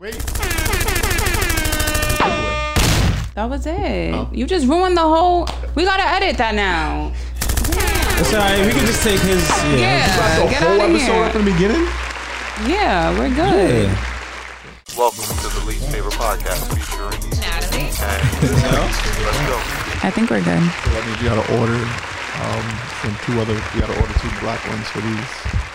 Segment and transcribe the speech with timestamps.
[0.00, 0.14] Wait.
[3.34, 4.14] That was it.
[4.14, 4.30] Oh.
[4.32, 5.46] You just ruined the whole.
[5.74, 7.12] We gotta edit that now.
[8.16, 8.64] It's alright.
[8.64, 9.46] We can just take his.
[9.76, 9.76] Yeah.
[9.76, 11.28] Yeah, the get whole out of episode here.
[11.28, 11.84] from the beginning?
[12.64, 13.92] Yeah, we're good.
[13.92, 14.96] Yeah.
[14.96, 17.92] Welcome to the least favored podcast featuring Natalie.
[17.92, 18.00] let's
[18.72, 19.60] go.
[20.00, 20.64] I think we're good.
[20.64, 22.09] That means you gotta order
[22.40, 22.62] um,
[23.00, 25.26] from two other, you gotta order two black ones for these.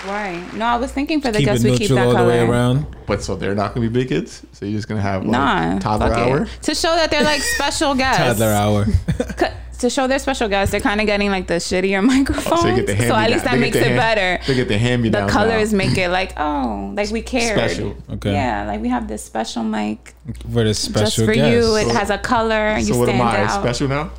[0.05, 0.43] Why?
[0.53, 2.25] No, I was thinking for the Keep guests we keep neutral that all color.
[2.37, 2.85] the way around.
[3.07, 4.45] But so they're not gonna be big kids?
[4.51, 6.41] So you're just gonna have like Nah, toddler hour?
[6.43, 6.49] it.
[6.63, 8.21] To show that they're like special guests.
[8.21, 8.85] Toddler hour.
[9.79, 12.61] To show they're special guests, they're kind of getting like the shittier microphones.
[12.61, 14.41] So, you get the so at least that makes it better.
[14.47, 15.29] They get the hand me The down.
[15.29, 17.57] colors make it like, oh, like we care.
[17.57, 17.93] Special.
[18.09, 18.31] Okay.
[18.31, 20.15] Yeah, like we have this special mic
[20.49, 21.51] For the special just for guest.
[21.51, 21.75] you.
[21.75, 22.77] It has a color.
[22.77, 23.61] You So what stand am I out.
[23.61, 24.11] special now?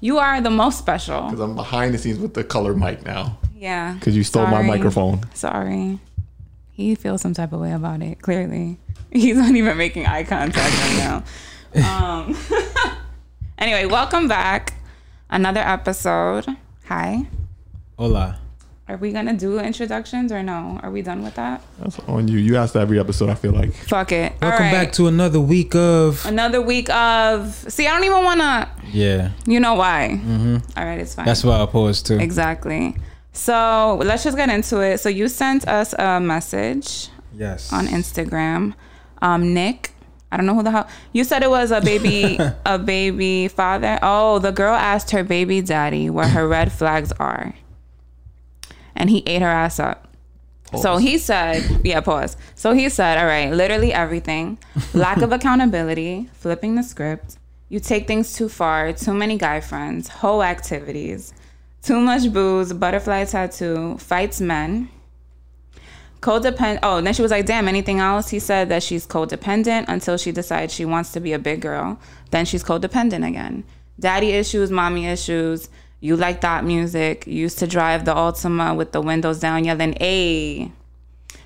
[0.00, 1.22] You are the most special.
[1.22, 3.38] Because I'm behind the scenes with the color mic now.
[3.56, 3.94] Yeah.
[3.94, 5.20] Because you stole my microphone.
[5.34, 5.98] Sorry.
[6.72, 8.78] He feels some type of way about it, clearly.
[9.10, 11.24] He's not even making eye contact right now.
[11.74, 12.34] Um,
[13.58, 14.72] anyway, welcome back.
[15.28, 16.46] Another episode.
[16.86, 17.28] Hi.
[17.98, 18.40] Hola.
[18.88, 20.80] Are we going to do introductions or no?
[20.82, 21.62] Are we done with that?
[21.78, 22.38] That's on you.
[22.38, 23.28] You asked every episode.
[23.28, 23.74] I feel like.
[23.74, 24.32] Fuck it.
[24.40, 24.72] Welcome right.
[24.72, 26.24] back to another week of.
[26.24, 27.54] Another week of.
[27.70, 28.68] See, I don't even want to.
[28.90, 29.30] Yeah.
[29.46, 30.18] You know why.
[30.24, 30.62] Mhm.
[30.74, 31.26] All right, it's fine.
[31.26, 32.18] That's why I paused too.
[32.18, 32.96] Exactly.
[33.32, 35.00] So let's just get into it.
[35.00, 37.70] So you sent us a message Yes.
[37.70, 38.72] on Instagram.
[39.20, 39.90] Um, Nick,
[40.32, 40.88] I don't know who the hell.
[41.12, 43.98] You said it was a baby, a baby father.
[44.02, 47.54] Oh, the girl asked her baby daddy where her red flags are,
[48.98, 50.08] and he ate her ass up.
[50.76, 52.36] So he said, yeah, pause.
[52.54, 54.58] So he said, all right, literally everything.
[54.92, 57.38] Lack of accountability, flipping the script.
[57.70, 61.32] You take things too far, too many guy friends, whole activities,
[61.82, 64.90] too much booze, butterfly tattoo, fights men.
[66.20, 66.80] Codependent.
[66.82, 68.28] Oh, and then she was like, damn, anything else?
[68.28, 71.98] He said that she's codependent until she decides she wants to be a big girl.
[72.30, 73.64] Then she's codependent again.
[74.00, 75.68] Daddy issues, mommy issues.
[76.00, 77.26] You like that music.
[77.26, 80.70] You used to drive the Altima with the windows down, yelling, "A."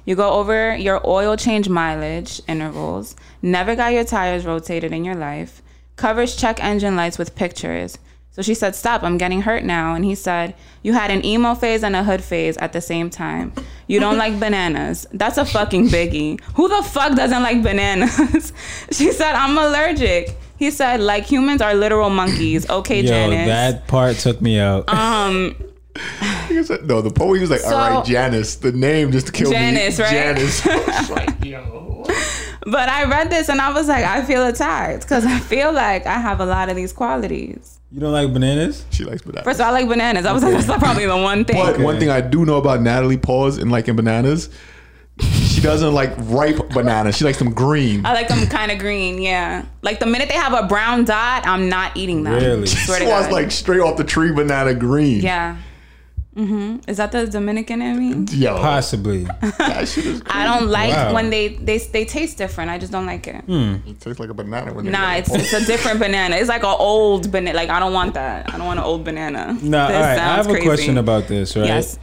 [0.05, 3.15] You go over your oil change mileage intervals.
[3.41, 5.63] Never got your tires rotated in your life.
[5.97, 7.99] Covers check engine lights with pictures.
[8.33, 9.95] So she said, Stop, I'm getting hurt now.
[9.95, 13.11] And he said, You had an emo phase and a hood phase at the same
[13.11, 13.53] time.
[13.87, 15.07] You don't like bananas.
[15.13, 16.41] That's a fucking biggie.
[16.55, 18.53] Who the fuck doesn't like bananas?
[18.91, 20.37] she said, I'm allergic.
[20.63, 22.71] He said, Like humans are literal monkeys.
[22.71, 23.47] Okay, Yo, Janice.
[23.49, 24.89] that part took me out.
[24.89, 25.57] um,
[26.49, 28.55] He said- no, the poet was like, So- all right, Janice.
[28.57, 30.05] The name just killed Janice, me.
[30.05, 30.13] right?
[30.13, 30.65] Janice.
[30.67, 32.05] It's like, yo.
[32.65, 36.07] But I read this and I was like, I feel attacked because I feel like
[36.07, 37.81] I have a lot of these qualities.
[37.91, 38.85] you don't like bananas?
[38.91, 39.45] She likes bananas.
[39.45, 40.27] First of all, I like bananas.
[40.27, 41.57] I was like, that's probably the one thing.
[41.57, 44.49] But one thing I do know about Natalie Paws and liking bananas,
[45.21, 47.17] she doesn't like ripe bananas.
[47.17, 48.05] She likes them green.
[48.07, 49.65] I like them kind of green, yeah.
[49.83, 52.35] Like the minute they have a brown dot, I'm not eating them.
[52.35, 52.67] Really?
[52.67, 55.21] Swear to She wants like straight off the tree banana green.
[55.21, 55.57] yeah.
[56.35, 56.89] Mm-hmm.
[56.89, 58.33] Is that the Dominican in me?
[58.33, 59.25] Yo, Possibly.
[59.59, 61.13] that shit is I don't like Wow.
[61.13, 62.71] when they, they they taste different.
[62.71, 63.45] I just don't like it.
[63.47, 66.37] It tastes like a banana when they Nah, it's it's a different banana.
[66.37, 67.55] It's like an old banana.
[67.55, 68.49] Like I don't want that.
[68.49, 69.59] I don't want an old banana.
[69.61, 70.13] Nah, This all right.
[70.13, 70.67] I sounds have a crazy.
[70.67, 71.67] question about this, right?
[71.67, 71.99] Yes.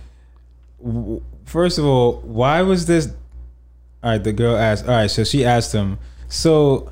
[1.50, 3.08] First of all, why was this?
[4.04, 4.86] All right, the girl asked.
[4.86, 5.98] All right, so she asked him.
[6.28, 6.92] So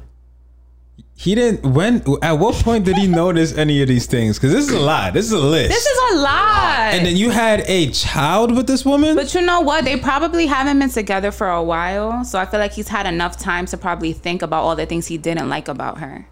[1.15, 1.73] he didn't.
[1.73, 2.03] When?
[2.23, 4.39] At what point did he notice any of these things?
[4.39, 5.13] Because this is a lot.
[5.13, 5.69] This is a list.
[5.69, 6.91] This is a lot.
[6.91, 9.15] and then you had a child with this woman.
[9.15, 9.85] But you know what?
[9.85, 12.25] They probably haven't been together for a while.
[12.25, 15.05] So I feel like he's had enough time to probably think about all the things
[15.05, 16.27] he didn't like about her.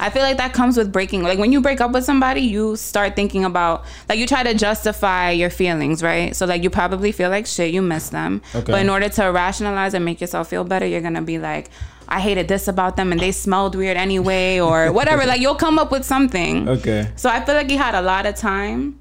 [0.00, 1.22] I feel like that comes with breaking.
[1.22, 4.54] Like when you break up with somebody, you start thinking about, like, you try to
[4.54, 6.34] justify your feelings, right?
[6.34, 8.40] So, like, you probably feel like shit, you miss them.
[8.54, 8.72] Okay.
[8.72, 11.70] But in order to rationalize and make yourself feel better, you're gonna be like,
[12.08, 15.26] I hated this about them and they smelled weird anyway, or whatever.
[15.26, 16.68] like, you'll come up with something.
[16.68, 17.12] okay.
[17.16, 18.98] So I feel like he had a lot of time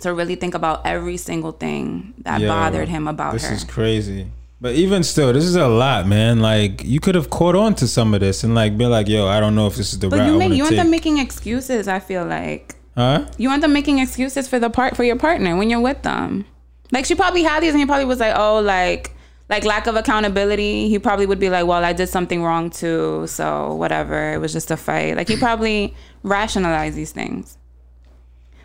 [0.00, 3.50] to really think about every single thing that Yo, bothered him about This her.
[3.50, 4.30] This is crazy.
[4.62, 6.38] But even still, this is a lot, man.
[6.38, 9.26] Like you could have caught on to some of this and like be like, "Yo,
[9.26, 10.78] I don't know if this is the right." but route you make want you end
[10.78, 11.88] up making excuses.
[11.88, 13.26] I feel like huh?
[13.38, 16.44] you end up making excuses for the part for your partner when you're with them.
[16.92, 19.16] Like she probably had these, and he probably was like, "Oh, like."
[19.48, 23.26] Like lack of accountability, he probably would be like, "Well, I did something wrong too,
[23.26, 24.32] so whatever.
[24.32, 27.58] It was just a fight." Like he probably rationalized these things.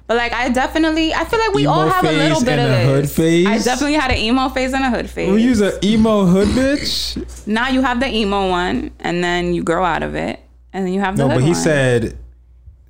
[0.07, 2.59] But like, I definitely, I feel like we Emo all have a little phase bit
[2.59, 2.86] of and a this.
[2.88, 3.45] hood phase?
[3.48, 5.31] I definitely had an emo phase and a hood phase.
[5.33, 7.45] We use an emo hood bitch.
[7.45, 10.39] now you have the emo one, and then you grow out of it,
[10.71, 11.56] and then you have the No, hood but he one.
[11.56, 12.18] said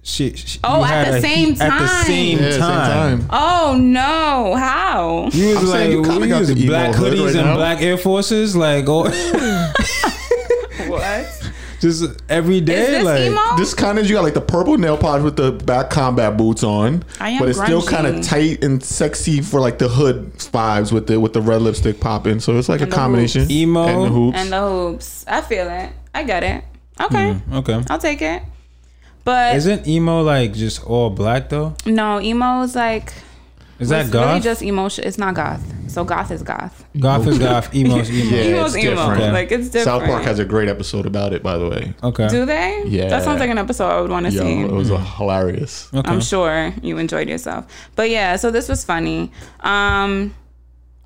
[0.04, 0.36] she.
[0.36, 2.06] she Oh, at the a- same he- At the time.
[2.06, 3.20] same Yeah, same time.
[3.22, 3.30] time.
[3.32, 6.94] "Oh no, how?" You was I'm like, saying you kinda we use the emo black
[6.96, 7.56] hood hoodies right and now.
[7.56, 9.14] black Air Forces, like, oh, What?
[11.80, 12.82] just every day.
[12.82, 13.58] Is this like emo?
[13.58, 16.64] This kind of you got like the purple nail polish with the back combat boots
[16.64, 20.34] on, I am but it's still kind of tight and sexy for like the hood
[20.36, 22.40] vibes with the with the red lipstick popping.
[22.40, 23.42] So it's like And a combination.
[23.44, 23.52] hoops.
[23.52, 23.86] Emo.
[23.88, 24.38] and the hoops.
[24.38, 25.26] and the hoops.
[25.28, 25.92] I feel it.
[26.16, 26.64] I get it.
[27.00, 27.84] Okay, mm, okay.
[27.90, 28.42] I'll take it.
[29.24, 31.76] But Isn't emo like just all black though?
[31.86, 33.14] no, emo is like
[33.80, 34.44] Is that it's really goth?
[34.44, 35.04] just emotion.
[35.06, 35.62] It's not goth.
[35.90, 36.84] So goth is goth.
[37.00, 37.74] goth is goth.
[37.76, 38.36] Emo is emo.
[38.36, 38.96] Yeah, Emo's it's emo.
[39.10, 39.34] different.
[39.34, 39.86] Like it's different.
[39.86, 41.94] South Park has a great episode about it, by the way.
[42.04, 42.28] Okay.
[42.28, 42.84] Do they?
[42.88, 43.08] Yeah.
[43.10, 44.62] That sounds like an episode I would want to Yo, see.
[44.62, 45.90] it was hilarious.
[45.94, 46.10] okay.
[46.10, 47.66] I'm sure you enjoyed yourself.
[47.96, 49.32] But yeah, so this was funny.
[49.62, 50.34] Um,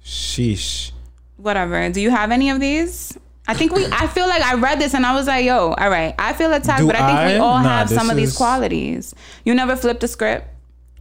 [0.04, 0.92] Sheesh.
[1.38, 1.90] whatever.
[1.90, 3.18] Do you have any of these?
[3.48, 3.86] I think we.
[3.88, 6.54] I feel like I read this and I was like, "Yo, all right." I feel
[6.54, 7.34] attacked, Do but I think I?
[7.34, 9.14] we all Nah, have some this of these qualities.
[9.44, 10.48] You never flipped a script.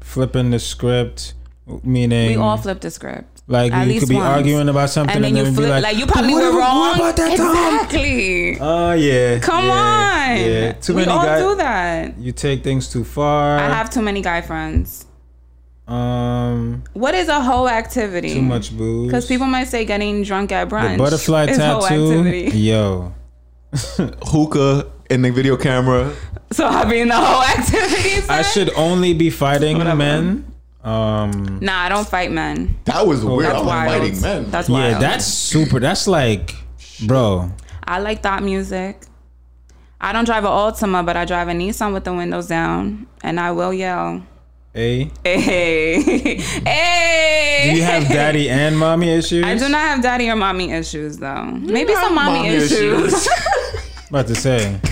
[0.01, 1.35] Flipping the script,
[1.85, 3.43] meaning We all flipped the script.
[3.47, 4.27] like at you could be once.
[4.37, 6.59] arguing about something and then you be flip like, like, you probably "But were what-
[6.61, 6.79] wrong.
[6.79, 8.59] what about that time?" exactly.
[8.61, 9.39] Oh yeah.
[9.41, 10.37] Come yeah, on.
[10.51, 10.73] Yeah.
[10.73, 11.43] Too we many all guys.
[11.43, 12.19] do that.
[12.19, 13.59] You take things too far.
[13.59, 15.07] I have too many guy friends.
[15.89, 18.35] um What is a whole activity?
[18.35, 19.09] too much booze.
[19.09, 20.93] Because people might say getting drunk at brunch.
[20.93, 22.23] the butterfly is whole tattoo.
[22.69, 23.15] Yo.
[24.33, 26.13] Hookah in the video camera.
[26.53, 28.23] So I mean the whole activity.
[28.29, 29.97] I should only be fighting Whatever.
[29.97, 30.50] men.
[30.83, 32.77] Um Nah, I don't fight men.
[32.85, 33.45] That was weird.
[33.51, 33.91] That's I'm wild.
[34.01, 34.51] fighting men.
[34.51, 35.79] That's yeah, that's super.
[35.81, 36.55] That's like
[37.07, 37.51] bro.
[37.85, 39.05] I like that music.
[40.01, 43.39] I don't drive an Altima, but I drive a Nissan with the windows down, and
[43.39, 44.23] I will yell,
[44.73, 45.11] Hey.
[45.25, 46.01] "Hey,
[46.65, 49.45] hey!" Do you have daddy and mommy issues?
[49.45, 51.45] I do not have daddy or mommy issues though.
[51.45, 53.13] Maybe some mommy, mommy issues.
[53.13, 53.29] issues.
[54.09, 54.90] About to say yeah,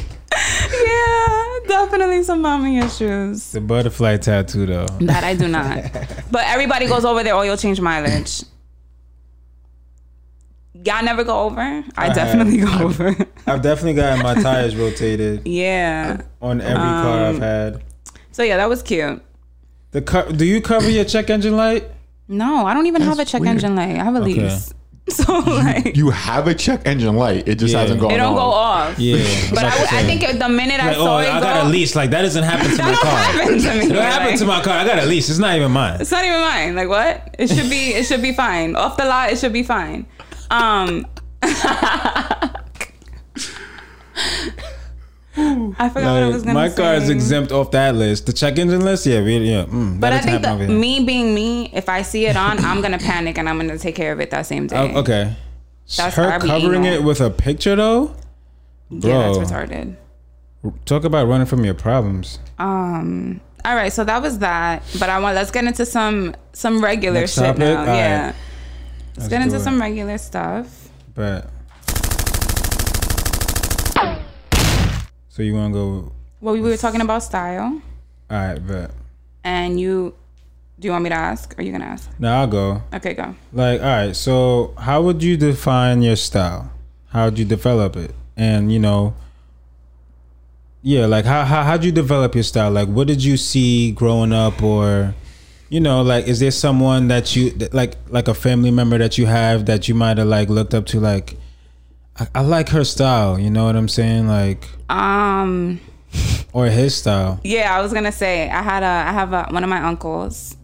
[1.69, 3.53] definitely some mommy issues.
[3.53, 4.87] the butterfly tattoo though.
[5.01, 5.85] That I do not.
[6.31, 8.43] but everybody goes over their oil change mileage.
[10.85, 11.61] Y'all never go over?
[11.61, 12.15] I, have.
[12.15, 13.09] definitely go over.
[13.47, 16.23] I've definitely gotten my tires rotated yeah.
[16.41, 17.83] on every car Um, I've had.
[18.31, 19.21] So yeah, that was cute.
[19.91, 21.85] The co- do you cover your check engine light?
[22.29, 23.55] No, I don't even have a check weird.
[23.57, 23.97] engine light.
[23.99, 24.35] I have a Okay.
[24.43, 24.73] lease.
[25.19, 27.49] So like You have a check engine light.
[27.49, 27.81] It just Yeah.
[27.81, 28.99] hasn't gone off, it don't go off.
[28.99, 29.17] Yeah,
[29.51, 31.39] But I, about to would- I think the minute I like, oh, saw it I
[31.41, 31.95] go, got a lease.
[31.97, 33.17] Like that doesn't happen to that my don't car.
[33.19, 33.87] happen to me.
[33.87, 34.75] It don't happen Like, to my car.
[34.75, 35.29] I got a lease.
[35.31, 36.01] It's not even mine.
[36.01, 36.75] It's not even mine.
[36.77, 37.35] Like what?
[37.39, 37.95] It should be.
[37.95, 38.77] It should be fine.
[38.77, 40.07] Off the lot, it should be fine.
[40.51, 41.07] Um.
[45.79, 46.77] I forgot what I was gonna my say.
[46.77, 48.27] car is exempt off that list.
[48.27, 49.65] The check engine list, yeah, we, yeah.
[49.65, 50.79] Mm, But I think happen that over here.
[50.79, 53.95] me being me, if I see it on, I'm gonna panic and I'm gonna take
[53.95, 54.77] care of it that same day.
[54.95, 55.37] Oh, okay.
[55.97, 58.15] That's Her covering it with a picture though,
[58.91, 59.67] Yeah, that's Bro.
[59.67, 59.97] retarded.
[60.85, 62.39] talk about running from your problems.
[62.59, 63.41] Um.
[63.65, 64.83] All right, so that was that.
[64.99, 67.59] But I want let's get into some some regular Next shit topic?
[67.61, 67.81] now.
[67.81, 68.27] All yeah.
[68.27, 68.35] right.
[68.35, 69.61] Let's, Let's get into it.
[69.61, 70.89] some regular stuff.
[71.15, 71.51] But
[75.39, 76.13] so you want to go?
[76.41, 77.81] Well, we were talking about style,
[78.29, 78.91] All right, but
[79.45, 80.15] and you.
[80.81, 81.55] Do you want me to ask?
[81.55, 82.11] Or are you gonna ask?
[82.19, 82.83] No, I'll go.
[82.93, 83.35] Okay, go.
[83.53, 84.15] Like, all right.
[84.15, 86.73] So, how would you define your style?
[87.11, 88.13] How would you develop it?
[88.37, 89.15] And you know,
[90.83, 92.71] yeah, like how how how'd you develop your style?
[92.73, 95.15] Like, what did you see growing up, or
[95.69, 99.27] you know, like, is there someone that you like like a family member that you
[99.27, 101.01] have that you might have like looked up to?
[101.01, 101.37] Like,
[102.21, 103.39] I, I like her style.
[103.39, 104.27] You know what I'm saying?
[104.29, 105.81] Like, Um.
[106.53, 107.41] or his style.
[107.45, 110.57] Yeah, I was gonna say I had a I have a, one of my uncles.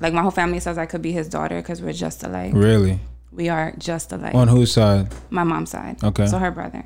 [0.00, 2.52] Like my whole family says I could be his daughter because we're just alike.
[2.54, 2.98] Really?
[3.32, 4.34] We are just alike.
[4.34, 5.08] On whose side?
[5.30, 6.02] my mom's side.
[6.02, 6.26] Okay.
[6.26, 6.84] So her brother.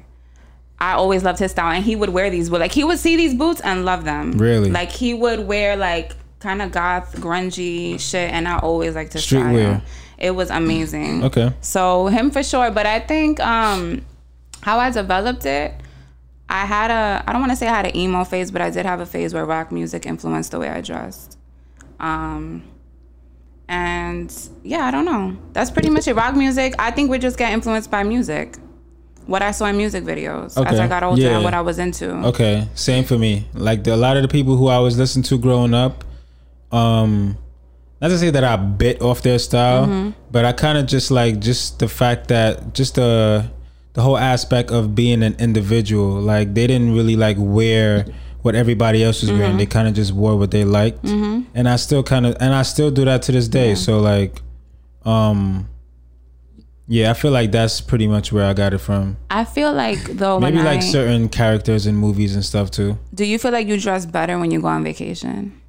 [0.82, 2.48] I always loved his style, and he would wear these.
[2.50, 4.32] But like he would see these boots and love them.
[4.38, 4.70] Really?
[4.70, 9.18] Like he would wear like kind of goth, grungy shit, and I always liked to.
[9.18, 9.82] Streetwear.
[10.18, 11.24] It was amazing.
[11.24, 11.52] Okay.
[11.60, 14.02] So him for sure, but I think um
[14.60, 15.74] how I developed it,
[16.48, 18.70] I had a I don't want to say I had an emo phase, but I
[18.70, 21.38] did have a phase where rock music influenced the way I dressed.
[21.98, 22.64] Um
[23.68, 25.36] and yeah, I don't know.
[25.52, 26.14] That's pretty much it.
[26.14, 28.56] Rock music, I think we just get influenced by music.
[29.26, 30.78] What I saw in music videos as Okay.
[30.78, 31.36] I got older Yeah.
[31.36, 32.10] and what I was into.
[32.28, 33.46] Okay, same for me.
[33.54, 36.02] Like the, a lot of the people who I was listening to growing up,
[36.72, 37.36] um,
[38.00, 40.10] not to say that I bit off their style, Mm-hmm.
[40.32, 43.48] but I kind of just like just the fact that just the
[43.94, 46.20] the whole aspect of being an individual.
[46.20, 48.06] Like they didn't really like wear
[48.42, 49.38] what everybody else was Mm-hmm.
[49.40, 49.56] wearing.
[49.58, 52.62] They kind of just wore what they liked, and I still kind of and I
[52.62, 53.74] still do that to this day.
[53.74, 54.40] So like,
[55.04, 55.68] um.
[56.92, 59.16] Yeah, I feel like that's pretty much where I got it from.
[59.30, 62.98] I feel like though when Maybe like I, certain characters in movies and stuff too.
[63.14, 65.59] do you feel like you dress better when you go on vacation?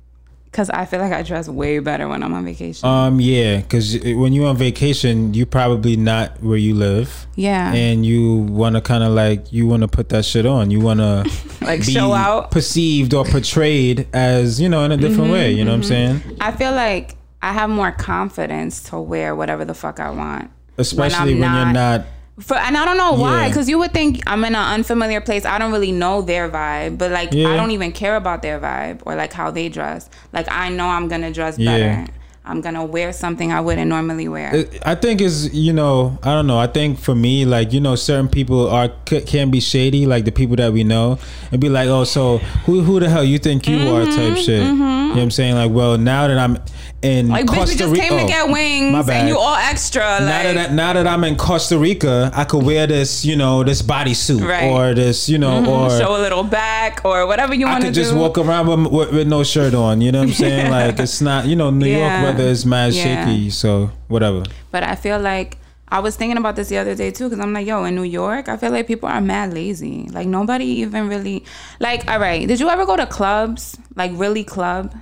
[0.52, 2.86] Because I feel like I dress way better when I'm on vacation.
[2.88, 7.72] Um, yeah, because when you're on vacation, you probably not where you live, yeah.
[7.74, 10.70] and you want to kind of like you want to put that shit on.
[10.70, 11.32] You want to
[11.62, 12.52] like show out.
[12.52, 15.52] perceived or portrayed as you know in a different Mm-hmm, way.
[15.54, 16.22] You know what I'm saying?
[16.42, 20.52] I feel like I have more confidence to wear whatever the fuck I want.
[20.78, 22.06] Especially when, I'm you're not.
[22.40, 23.48] For, and I don't know why, Yeah.
[23.50, 25.46] because you would think I'm in an unfamiliar place.
[25.46, 27.50] I don't really know their vibe, but like Yeah.
[27.50, 30.10] I don't even care about their vibe or like how they dress.
[30.34, 31.72] Like I know I'm gonna dress Yeah.
[31.78, 32.12] better.
[32.44, 34.56] I'm gonna wear something I wouldn't normally wear.
[34.56, 36.58] It- I think is you know I don't know.
[36.58, 40.26] I think for me like you know certain people are c- can be shady like
[40.26, 41.20] the people that we know
[41.52, 44.36] and be like oh so who who the hell you think you are type mm-hmm,
[44.38, 44.64] shit.
[44.64, 45.10] You know mm-hmm.
[45.10, 46.58] what I'm saying like well now that I'm
[47.02, 48.02] in Mm-hmm, like bitch, we just Rica.
[48.08, 49.20] came to get my wings bad.
[49.22, 50.02] and you all extra.
[50.02, 53.36] now Like that I, now that I'm in Costa Rica, I could wear this, you
[53.36, 54.64] know, this bodysuit Right.
[54.64, 54.76] Mm-hmm.
[54.76, 57.88] or this, you know, or show a little back or whatever you want to do.
[57.88, 60.02] I could just walk around with, with, with no shirt on.
[60.02, 60.70] You know what I'm saying?
[60.72, 62.22] like it's not, you know, New Yeah.
[62.22, 63.26] York weather is mad Yeah.
[63.26, 64.44] shaky, so whatever.
[64.70, 67.52] But I feel like I was thinking about this the other day too, because I'm
[67.52, 70.08] like, yo, in New York, I feel like people are mad lazy.
[70.12, 71.44] Like nobody even really
[71.80, 72.08] like.
[72.10, 73.76] All right, did you ever go to clubs?
[73.96, 74.94] Like really club?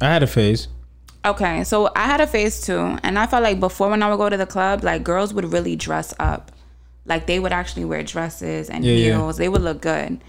[0.00, 0.68] I had a phase.
[1.26, 4.16] Okay, so I had a phase too, and I felt like before when I would
[4.18, 6.52] go to the club, like girls would really dress up.
[7.04, 9.16] Like they would actually wear dresses and Yeah, yeah.
[9.16, 9.36] heels.
[9.36, 10.20] They would look good.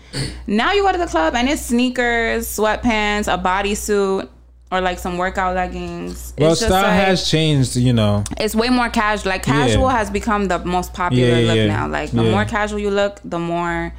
[0.47, 4.27] Now you go to the club and it's sneakers, sweatpants, a bodysuit,
[4.71, 6.33] or like some workout leggings.
[6.37, 8.23] Well, it's just style like, has changed, you know.
[8.39, 9.31] it's way more casual.
[9.31, 9.97] Like casual Yeah.
[9.97, 11.67] has become the most popular Yeah, yeah, look yeah.
[11.67, 11.87] now.
[11.87, 12.31] Like the Yeah.
[12.31, 13.93] more casual you look, the more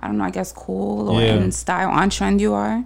[0.00, 1.34] I don't know, I guess cool or Yeah.
[1.34, 2.84] in style on trend you are.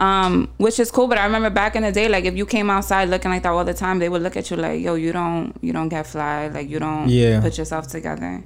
[0.00, 1.06] Um, which is cool.
[1.08, 3.50] But I remember back in the day, like if you came outside looking like that
[3.52, 6.06] all the time, they would look at you like, yo, you don't you don't get
[6.06, 7.40] fly, like you don't Yeah.
[7.40, 8.42] put yourself together.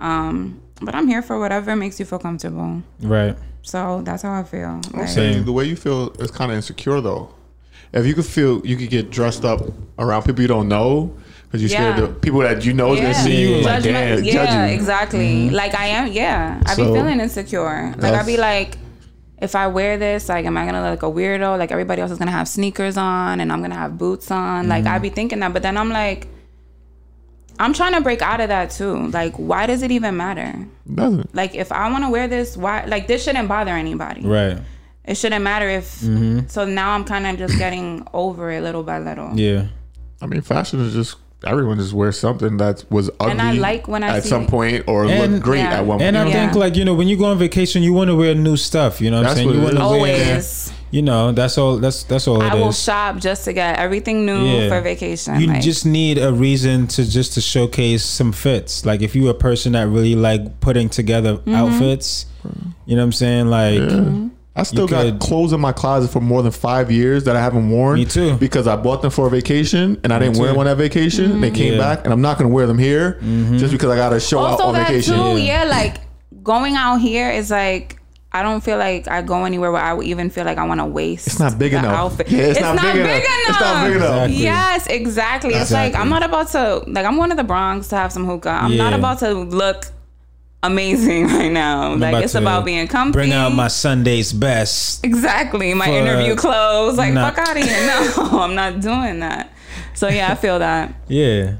[0.00, 2.82] Um, but I'm here for whatever makes you feel comfortable.
[3.00, 3.36] Right.
[3.62, 4.80] So that's how I feel.
[4.92, 5.44] Like, Same.
[5.44, 7.30] The way you feel is kind of insecure though.
[7.92, 9.60] If you could feel you could get dressed up
[9.98, 11.14] around people you don't know
[11.54, 12.06] because you're scared Yeah.
[12.06, 14.70] the people that you know is gonna see you and like Judgment- damn yeah, judge
[14.70, 14.74] you.
[14.74, 15.18] exactly.
[15.18, 15.54] Mm-hmm.
[15.54, 16.60] Like I am, yeah.
[16.66, 17.94] I be So, feeling insecure.
[17.96, 18.76] Like I be like,
[19.40, 21.56] if I wear this, like, am I gonna look like a weirdo?
[21.56, 24.68] Like everybody else is gonna have sneakers on, and I'm gonna have boots on.
[24.68, 25.02] Like I mm-hmm.
[25.02, 26.26] be thinking that, but then I'm like,
[27.60, 29.06] I'm trying to break out of that too.
[29.08, 30.66] Like, why does it even matter?
[30.92, 31.32] Doesn't.
[31.36, 32.84] Like, if I want to wear this, why?
[32.86, 34.22] Like, this shouldn't bother anybody.
[34.26, 34.58] Right.
[35.04, 36.00] It shouldn't matter if.
[36.00, 36.48] Mm-hmm.
[36.48, 39.38] So now I'm kind of just getting over it little by little.
[39.38, 39.68] Yeah.
[40.20, 43.86] I mean, fashion is just everyone just wears something that was ugly And I like
[43.88, 45.78] when I at see- some point or And- look great Yeah.
[45.78, 46.02] at one point.
[46.08, 46.34] And I point.
[46.34, 46.44] Yeah.
[46.46, 49.00] think like, you know, when you go on vacation, you want to wear new stuff,
[49.00, 49.48] you know what I'm saying?
[49.48, 50.72] what You want to wear Always.
[50.90, 52.82] you know, that's all that's that's all it I will is.
[52.82, 54.68] shop just to get everything new Yeah.
[54.68, 55.40] for vacation.
[55.40, 58.84] You like, just need a reason to just to showcase some fits.
[58.86, 61.54] Like if you're a person that really like putting together Mm-hmm.
[61.54, 62.26] outfits,
[62.86, 63.46] you know what I'm saying?
[63.48, 63.80] Like
[64.56, 67.34] I still You got could- clothes in my closet for more than five years that
[67.34, 67.96] I haven't worn.
[67.98, 68.36] Me too.
[68.36, 70.52] Because I bought them for a vacation and I didn't wear too.
[70.52, 71.40] them on that vacation.
[71.40, 71.56] They mm-hmm.
[71.56, 71.78] came Yeah.
[71.78, 73.58] back and I'm not going to wear them here mm-hmm.
[73.58, 75.14] just because I got to show out on that vacation.
[75.16, 75.38] too.
[75.38, 75.64] Yeah.
[75.64, 75.96] like
[76.42, 78.00] going out here is like.
[78.36, 80.80] I don't feel like I go anywhere where I would even feel like I want
[80.80, 81.28] to waste.
[81.28, 81.94] It's not big the enough.
[81.94, 82.28] Outfit.
[82.28, 83.22] Yeah, it's not big enough.
[83.24, 84.24] It's not big enough.
[84.24, 84.42] Exactly.
[84.42, 85.54] Yes, exactly.
[85.54, 88.24] It's like I'm not about to like I'm going to the Bronx to have some
[88.24, 88.50] hookah.
[88.50, 89.84] I'm not about to look
[90.64, 91.92] amazing right now.
[91.92, 93.12] I'm like it's about being comfy.
[93.12, 95.04] Bring out my Sunday's best.
[95.04, 96.96] exactly my interview clothes.
[96.96, 97.30] Like Nah.
[97.30, 97.86] fuck out of here.
[97.86, 99.52] No, I'm not doing that.
[99.94, 100.94] So yeah, I feel that.
[101.08, 101.56] Yeah.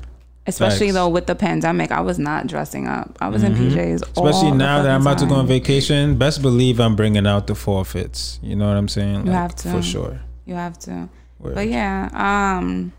[0.46, 0.88] Especially Facts.
[0.88, 0.94] Mm-hmm.
[0.94, 3.16] though with the pandemic, I was not dressing up.
[3.20, 4.02] I was in PJs.
[4.02, 6.96] Especially all the now that I'm fucking about to go on vacation, best believe I'm
[6.96, 8.38] bringing out the forfeits.
[8.42, 9.25] You know what I'm saying?
[9.26, 9.70] You have to.
[9.70, 10.20] For sure.
[10.44, 11.08] You have to.
[11.38, 11.54] Word.
[11.54, 12.92] But yeah, um,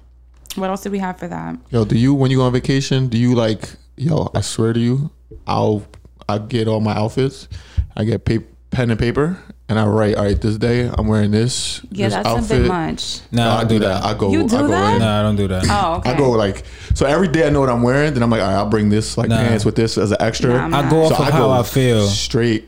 [0.55, 1.57] what else did we have for that?
[1.69, 3.07] Yo, do you when you go on vacation?
[3.09, 3.69] Do you like?
[3.95, 5.11] Yo, I swear to you,
[5.45, 5.83] I'll
[6.27, 7.47] I get all my outfits.
[7.95, 9.37] I get pa- pen and paper,
[9.69, 10.15] and I write.
[10.15, 11.81] All right, this day I'm wearing this.
[11.91, 12.57] Yeah, this that's outfit.
[12.57, 13.19] a bit much.
[13.31, 14.03] No, No, I I do that.
[14.03, 14.31] I go.
[14.31, 14.93] You do I go that?
[14.95, 14.99] in.
[14.99, 15.65] No, I don't do that.
[15.69, 16.11] Oh, okay.
[16.11, 16.63] I go like
[16.93, 18.13] so every day I know what I'm wearing.
[18.13, 19.37] Then I'm like, all right, I'll bring this like Nah.
[19.37, 20.49] pants with this as an extra.
[20.53, 20.91] Nah, I'm I not.
[20.91, 22.07] go off So of I how I feel.
[22.07, 22.67] straight.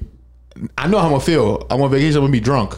[0.77, 1.65] I know how I'm gonna feel.
[1.69, 2.17] I'm on vacation.
[2.17, 2.75] I'm gonna be drunk,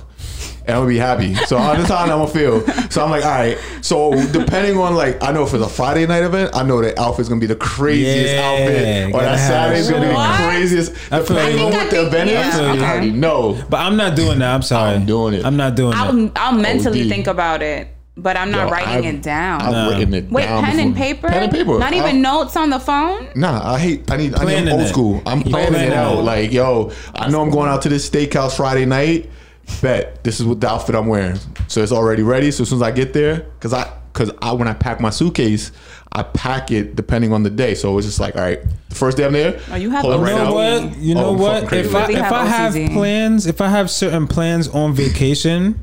[0.65, 1.33] and I'm gonna be happy.
[1.35, 2.89] So I understand how I'm gonna feel.
[2.89, 3.57] So I'm like, all right.
[3.81, 6.99] So depending on like, I know if it's a Friday night event, I know the
[6.99, 10.37] outfit's gonna be the craziest Yeah, outfit, or gotta that have Saturday's gonna be What?
[10.37, 10.91] the craziest.
[11.11, 11.65] I feel Depending you.
[11.65, 13.63] on I what think the event I is, think- I already know.
[13.69, 14.53] But I'm not doing that.
[14.53, 14.95] I'm sorry.
[14.95, 15.45] I'm doing it.
[15.45, 16.07] I'm not doing that.
[16.13, 17.09] I'll I'll mentally OD.
[17.09, 17.87] think about it,
[18.17, 19.61] but I'm not Yo, writing I've- it down.
[19.61, 19.89] I've Nah.
[19.89, 20.63] written it Wait, down.
[20.63, 21.27] pen and paper?
[21.29, 21.79] Pen and paper.
[21.79, 23.27] Not I- even notes on the phone?
[23.35, 24.11] Nah, I hate.
[24.11, 24.35] I need.
[24.35, 24.87] I need old it.
[24.89, 25.21] school.
[25.25, 26.19] I'm planning planning it out.
[26.19, 26.21] it.
[26.23, 29.29] Like, yo, I know I'm going out to this steakhouse Friday night.
[29.81, 31.39] Bet this is what the outfit I'm wearing.
[31.67, 32.51] So it's already ready.
[32.51, 35.09] So as soon as I get there, cause I, cause I when I pack my
[35.09, 35.71] suitcase,
[36.11, 37.75] I pack it depending on the day.
[37.75, 38.59] So it's just like, all right,
[38.89, 39.59] the first day I'm there.
[39.71, 40.53] Oh, you have pull it right know out.
[40.83, 40.97] what?
[40.97, 41.73] You Oh, know I'm what?
[41.73, 42.93] If I if have I have OCD.
[42.93, 45.79] plans, if I have certain plans on vacation,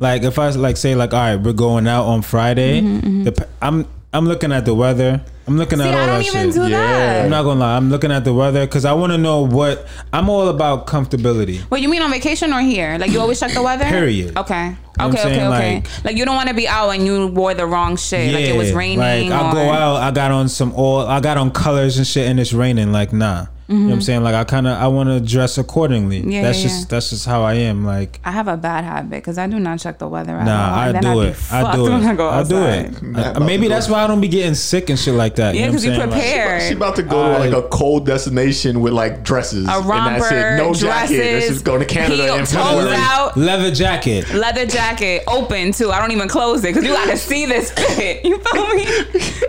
[0.00, 2.80] Like if I like say like all right, we're going out on Friday.
[2.80, 3.24] Mm-hmm, mm-hmm.
[3.24, 5.20] The, p- I'm I'm looking at the weather.
[5.46, 6.54] I'm looking See, at all I don't that even shit.
[6.54, 6.78] do Yeah.
[6.80, 7.24] that.
[7.24, 7.76] I'm not gonna lie.
[7.76, 10.86] I'm looking at the weather because I want to know what I'm all about.
[10.86, 11.60] Comfortability.
[11.70, 12.96] What you mean on vacation or here?
[12.98, 13.84] Like you always check the weather?
[13.84, 14.36] Period.
[14.36, 14.76] Okay.
[14.98, 15.48] know Okay, okay, okay.
[15.48, 18.32] Like- Like, you don't want to be out and you wore the wrong shit.
[18.32, 18.98] like it was raining.
[18.98, 22.28] Like I go out, I got on some all, I got on colors and shit,
[22.28, 22.92] and it's raining.
[22.92, 24.22] Like nah, you know what I'm saying?
[24.22, 26.20] Like I kind of, I want to dress accordingly.
[26.20, 26.30] Mm-hmm.
[26.30, 26.86] Yeah, that's yeah, just, yeah.
[26.88, 27.84] that's just how I am.
[27.84, 30.68] Like I have a bad habit because I do not check the weather at nah,
[30.70, 30.74] all.
[30.78, 31.52] I do I'd it.
[31.52, 31.90] I do it.
[31.90, 33.02] when I go I do it.
[33.02, 35.54] Nah, Uh, about maybe that's why I don't be getting sick and shit like that.
[35.54, 36.00] Yeah, you know because you saying?
[36.00, 36.60] Like, prepare.
[36.68, 39.66] She about to go to like a cold destination with like dresses.
[39.66, 40.56] a romper, and that's it.
[40.56, 41.16] No jacket.
[41.16, 42.96] dresses, Let's just go to Canada heel, and toes February.
[42.96, 44.32] out, leather jacket.
[44.32, 45.90] leather jacket open too.
[45.90, 48.24] I don't even close it because you gotta see this fit.
[48.28, 48.84] You feel me?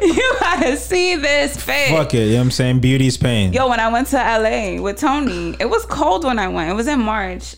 [0.02, 1.90] you gotta see this fit.
[1.90, 2.26] Fuck it.
[2.26, 2.80] You know what I'm saying?
[2.80, 3.52] Beauty's pain.
[3.54, 6.70] Yo, when I went to LA with Tony, it was cold when I went.
[6.70, 7.56] It was in March.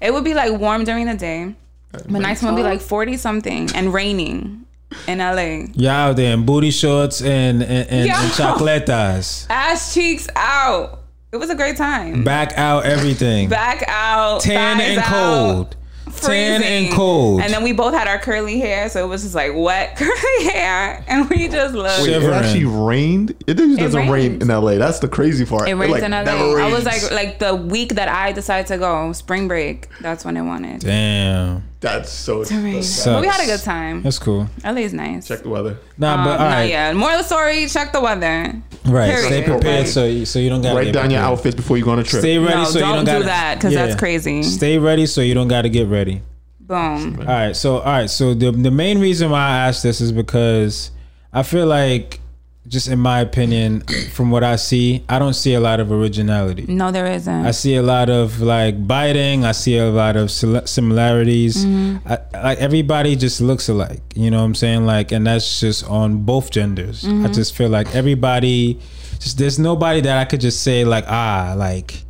[0.00, 1.54] It would be like warm during the day,
[1.92, 4.66] but nights would be like forty something and raining
[5.08, 5.66] in LA.
[5.74, 9.46] Y'all out there in booty shorts and and, and, and chocolatas.
[9.48, 11.02] Ass cheeks out.
[11.32, 12.24] It was a great time.
[12.24, 13.48] Back out everything.
[13.48, 15.76] Back out, Tan and out, cold.
[16.20, 17.40] Tan and cold.
[17.40, 20.44] And then we both had our curly hair, so it was just like wet curly
[20.50, 22.00] hair, and we just looked.
[22.02, 22.34] Wait, it Shivering.
[22.34, 23.30] actually rained.
[23.46, 24.74] It just doesn't rain in LA.
[24.76, 25.68] That's the crazy part.
[25.68, 26.22] It rains like, in LA.
[26.24, 29.88] never I was like, like the week that I decided to go, spring break.
[30.00, 30.80] That's when it wanted.
[30.80, 31.62] Damn.
[31.80, 32.42] that's so.
[32.44, 32.64] rain.
[32.74, 34.02] that's- But we had a good time.
[34.02, 34.48] That's cool.
[34.64, 35.28] LA is nice.
[35.28, 35.78] Check the weather.
[35.98, 36.68] Nah, Um, but all not right.
[36.70, 36.94] yet.
[36.96, 38.60] Moral of the story: check the weather.
[38.88, 39.10] Right.
[39.10, 39.26] Period.
[39.26, 41.76] Stay prepared Like- so you, so you don't got to Write down your outfits before
[41.76, 42.20] you go on a trip.
[42.20, 44.42] Stay ready No, so you don't don't do got that, 'cause that's crazy.
[44.42, 46.22] Stay ready so you don't got to get ready.
[46.60, 47.18] Boom.
[47.20, 47.54] All right.
[47.56, 48.10] So all right.
[48.10, 50.90] So the the main reason why I asked this is because
[51.32, 52.20] I feel like
[52.68, 53.82] just in my opinion,
[54.12, 56.66] from what I see, I don't see a lot of originality.
[56.66, 57.46] No, there isn't.
[57.46, 59.44] I see a lot of like biting.
[59.44, 61.64] I see a lot of similarities.
[61.64, 62.08] Mm-hmm.
[62.08, 64.02] I, like everybody just looks alike.
[64.14, 64.86] You know what I'm saying?
[64.86, 67.04] Like, and that's just on both genders.
[67.04, 67.32] I mm-hmm.
[67.32, 68.80] just feel like everybody.
[69.18, 72.02] Just there's nobody that I could just say like ah like.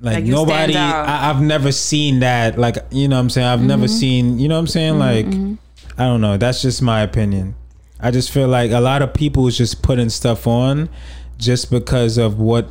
[0.00, 0.74] Like, Like nobody.
[0.74, 2.58] I, I've never seen that.
[2.58, 3.98] Like you know, what I'm saying I've never mm-hmm.
[3.98, 4.38] seen.
[4.40, 5.26] You know, what I'm saying like,
[5.96, 6.36] I don't know.
[6.36, 7.54] That's just my opinion.
[8.02, 10.88] I just feel like a lot of people is just putting stuff on
[11.38, 12.66] just because of what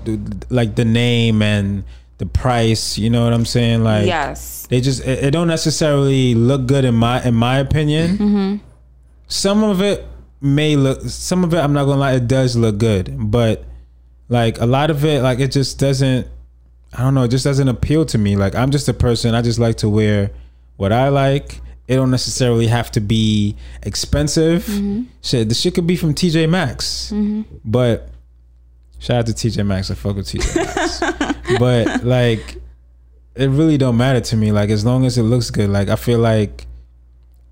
[0.49, 1.83] like the name and
[2.17, 3.83] the price, you know what I'm saying?
[3.83, 4.67] Like yes.
[4.67, 8.17] they just it, it don't necessarily look good in my in my opinion.
[8.17, 8.55] Mm-hmm.
[9.27, 10.05] Some of it
[10.41, 13.63] may look some of it I'm not going to lie it does look good, but
[14.29, 16.27] like a lot of it like it just doesn't
[16.93, 18.35] I don't know, it just doesn't appeal to me.
[18.35, 20.31] Like I'm just a person, I just like to wear
[20.77, 21.61] what I like.
[21.91, 24.63] It don't necessarily have to be expensive.
[24.63, 25.03] Mm-hmm.
[25.21, 27.11] Shit, the shit could be from TJ Maxx.
[27.65, 28.07] But
[28.97, 29.91] shout out to TJ Maxx.
[29.91, 31.59] I fuck with TJ Maxx.
[31.59, 32.55] but like
[33.35, 34.53] it really don't matter to me.
[34.53, 35.69] Like as long as it looks good.
[35.69, 36.65] Like I feel like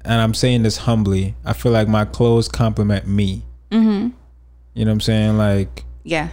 [0.05, 3.43] and I'm saying this humbly, I feel like my clothes compliment me.
[3.71, 4.07] Mm-hmm.
[4.73, 5.37] You know what I'm saying?
[5.37, 6.29] Like Yeah.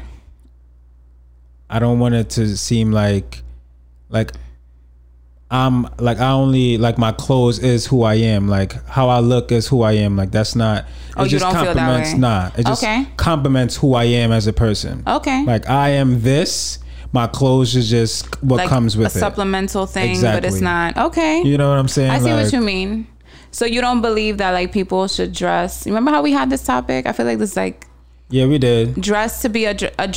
[1.69, 3.43] I don't want it to seem like
[4.11, 4.31] like
[5.51, 8.49] I'm like I only like my clothes is who I am.
[8.49, 10.17] Like how I look is who I am.
[10.17, 12.19] Like that's not oh, it Oh, you just don't feel that way?
[12.19, 12.51] nah.
[12.57, 13.07] It just Okay.
[13.17, 15.05] compliments who I am as a person.
[15.07, 15.45] Okay.
[15.45, 16.81] Like I am this,
[17.13, 19.15] my clothes is just what like comes with it.
[19.15, 19.21] a it.
[19.21, 20.11] supplemental thing, but
[20.43, 20.49] Exactly.
[20.49, 20.97] it's not.
[20.97, 21.43] Okay.
[21.43, 22.11] You know what I'm saying?
[22.11, 23.07] I see Like, what you mean.
[23.53, 25.87] So you don't believe that like people should dress?
[25.87, 27.07] Remember how we had this topic?
[27.07, 27.87] I feel like this like
[28.31, 29.01] Yeah, we did.
[29.01, 30.09] dress to be a, a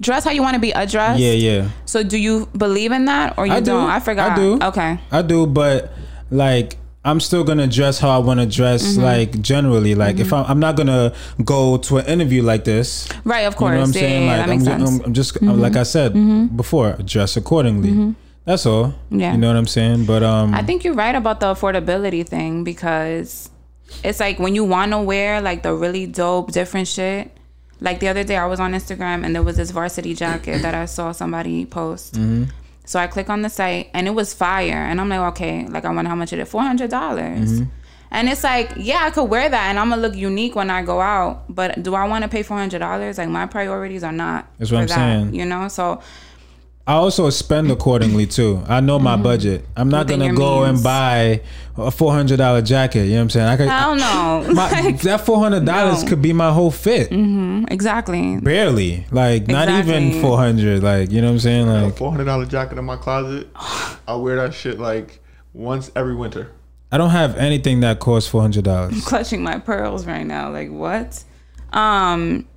[0.00, 1.20] dress how you want to be addressed.
[1.20, 1.68] Yeah, yeah.
[1.84, 3.72] So do you believe in that or you I do.
[3.72, 4.32] not I forgot.
[4.32, 4.58] I do.
[4.62, 4.98] Okay.
[5.12, 5.92] I do, but
[6.30, 9.02] like I'm still gonna dress how I want to dress, Mm-hmm.
[9.02, 9.94] like generally.
[9.94, 13.08] Like if I'm, I'm not gonna go to an interview like this.
[13.24, 13.42] Right.
[13.48, 14.26] Of course, You know what I'm yeah, saying?
[14.26, 14.86] yeah, like I'm.
[14.86, 16.12] I'm, I'm just like I said
[16.56, 18.14] before, dress accordingly.
[18.44, 18.86] That's all.
[18.88, 19.20] Mm-hmm.
[19.20, 19.32] Yeah.
[19.32, 20.06] You know what I'm saying?
[20.06, 23.48] But um, I think you're right about the affordability thing because
[24.04, 27.30] it's like when you want to wear like the really dope, different shit.
[27.80, 30.74] Like the other day, I was on Instagram and there was this varsity jacket that
[30.74, 32.14] I saw somebody post.
[32.14, 32.44] Mm-hmm.
[32.84, 35.84] So I click on the site and it was fire, and I'm like, okay, like
[35.84, 37.60] I wonder how much it is, four hundred dollars.
[37.60, 37.70] Mm-hmm.
[38.12, 40.82] And it's like, yeah, I could wear that and I'm gonna look unique when I
[40.82, 41.44] go out.
[41.48, 43.18] But do I want to pay four hundred dollars?
[43.18, 44.48] Like my priorities are not.
[44.58, 45.34] That's what I'm that, saying.
[45.34, 46.02] You know, so
[46.86, 48.62] I also spend accordingly too.
[48.66, 49.64] I know my budget.
[49.76, 50.40] I'm not Within gonna Mm-hmm.
[50.40, 51.40] your go and buy
[51.76, 53.04] a four hundred dollar jacket.
[53.04, 53.46] You know what I'm saying?
[53.46, 53.68] I could.
[53.68, 54.44] hell no.
[54.54, 55.98] my, Like, that four hundred dollars no.
[56.00, 56.08] Mm-hmm.
[56.08, 57.12] could be my whole fit.
[57.70, 58.40] exactly.
[58.40, 60.20] Barely, like not even Exactly.
[60.20, 60.82] four hundred.
[60.82, 61.66] Like you know what I'm saying?
[61.68, 63.48] Like four hundred dollar jacket in my closet.
[64.08, 65.20] I wear that shit like
[65.52, 66.50] once every winter.
[66.90, 69.04] I don't have anything that costs four hundred dollars.
[69.06, 70.50] clutching my pearls right now.
[70.50, 71.22] Like what?
[71.72, 72.48] Um,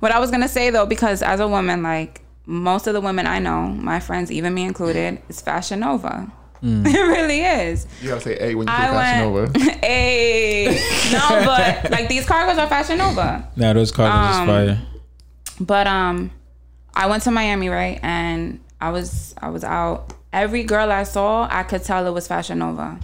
[0.00, 3.26] what I was gonna say though, because as a woman, like most of the women
[3.26, 6.30] I know, my friends, even me included, is Fashion Nova.
[6.62, 6.86] Mm.
[6.94, 7.86] It really is.
[8.02, 9.56] You gotta say A when you say I Fashion went.
[9.58, 9.78] Nova.
[9.84, 10.80] A.
[11.12, 13.48] no, but like these cargos are Fashion Nova.
[13.56, 14.82] Nah, those cargos Um, is fire.
[15.60, 16.30] But um,
[16.94, 18.00] I went to Miami, right?
[18.02, 20.12] And I was I was out.
[20.32, 22.98] Every girl I saw, I could tell it was Fashion Nova.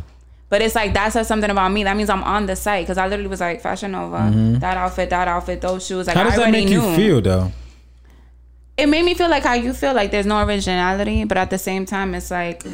[0.49, 1.85] But it's like that says something about me.
[1.85, 5.11] That means I'm on the site because I literally was like Fashion Nova, that outfit,
[5.11, 6.07] that outfit, those shoes.
[6.09, 6.19] Like Mm-hmm.
[6.19, 6.91] How does I that already make knew.
[6.91, 7.53] you feel though?
[8.81, 9.95] It made me feel like how you feel.
[9.95, 12.65] Like there's no originality, but at the same time, it's like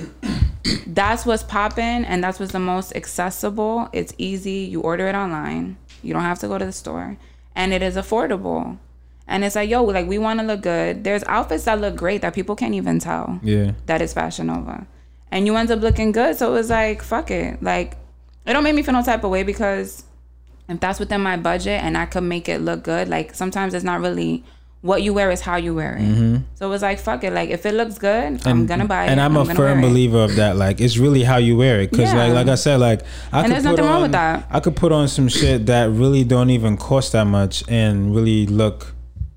[0.86, 3.88] that's what's popping and that's what's the most accessible.
[3.92, 4.60] It's easy.
[4.72, 5.76] You order it online.
[6.02, 7.16] You don't have to go to the store,
[7.54, 8.78] and it is affordable.
[9.26, 11.02] And it's like, yo, like we want to look good.
[11.02, 13.72] There's outfits that look great that people can't even tell Yeah.
[13.86, 14.86] that is Fashion Nova.
[15.32, 16.36] And you end up looking good.
[16.36, 17.60] So it was like, fuck it.
[17.60, 17.96] Like,
[18.46, 20.04] it don't make me feel no type of way because
[20.68, 23.84] if that's within my budget and I could make it look good, like sometimes it's
[23.84, 24.44] not really
[24.86, 26.40] what you wear is how you wear it.
[26.54, 27.32] So it was like, fuck it.
[27.32, 29.08] Like if it looks good, I'm gonna buy it.
[29.08, 29.12] Mm-hmm.
[29.12, 30.56] And I'm, a firm believer of that.
[30.56, 31.90] Like it's really how you wear it.
[31.90, 32.32] Cause like Yeah.
[32.40, 33.00] like I said, like
[33.32, 34.46] I And could there's put nothing on, wrong with that.
[34.50, 38.46] I could put on some shit that really don't even cost that much and really
[38.46, 38.94] look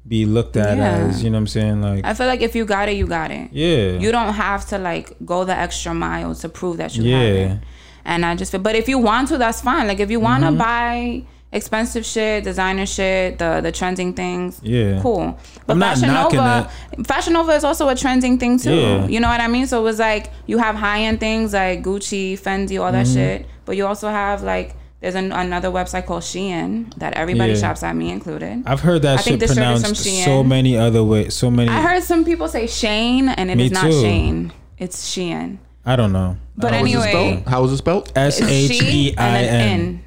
[0.07, 1.07] be looked at Yeah.
[1.09, 1.81] as, you know what I'm saying?
[1.81, 3.49] Like I feel like if you got it, you got it.
[3.51, 3.91] Yeah.
[3.99, 7.17] You don't have to like go the extra mile to prove that you Yeah.
[7.23, 7.57] have it.
[8.05, 9.87] And I just feel, but if you want to, that's fine.
[9.87, 10.53] Like if you want Mm-hmm.
[10.57, 14.99] to buy expensive shit, designer shit, the the trending things, Yeah.
[15.01, 15.37] cool.
[15.65, 16.69] But I'm not Fashion knocking Nova,
[17.05, 18.73] Fashion Nova is also a trending thing too.
[18.75, 19.07] Yeah.
[19.07, 19.65] You know what I mean?
[19.67, 23.15] So it was like you have high end things like Gucci, Fendi, all that Mm-hmm.
[23.15, 27.59] shit, but you also have like there's an, another website called Shein that everybody Yeah.
[27.59, 28.63] shops at, me included.
[28.65, 31.33] I've heard that I think shit the shirt is from pronounced so many other ways.
[31.33, 34.01] So many I heard some people say Shane, and it Me is not too.
[34.01, 34.51] Shane.
[34.77, 35.57] It's Shein.
[35.85, 36.37] I don't know.
[36.57, 37.09] But How was it anyway,
[37.41, 37.47] spelled?
[37.47, 38.11] How was it spelled?
[38.15, 40.03] S it's H she E I and an N.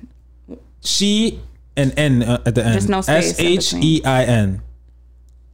[0.82, 0.86] N.
[0.88, 1.40] She
[1.76, 2.74] and N uh, at the end.
[2.74, 4.62] There's no space S in H E I N.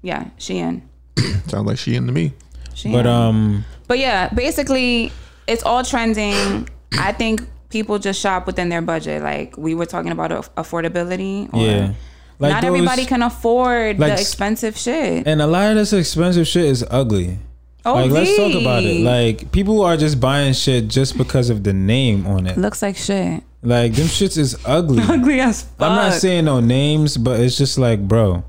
[0.03, 0.83] Yeah, Shein.
[1.49, 2.33] Sounds like she into me.
[2.75, 2.93] Shein.
[2.93, 5.13] But um But yeah, basically,
[5.47, 6.69] it's all trending.
[6.99, 9.23] I think people just shop within their budget.
[9.23, 11.53] Like we were talking about aff- affordability.
[11.53, 11.93] Or yeah.
[12.41, 15.27] Like not those- everybody can afford like the s- expensive shit.
[15.27, 17.39] And a lot of this expensive shit is ugly.
[17.85, 19.01] Oh, Like let's talk about it.
[19.03, 22.57] Like people are just buying shit just because of the name on it.
[22.59, 23.43] looks like shit.
[23.63, 25.03] Like them shits is ugly.
[25.09, 25.91] Ugly as fuck.
[25.91, 28.45] I'm not saying no names, but it's just like, bro,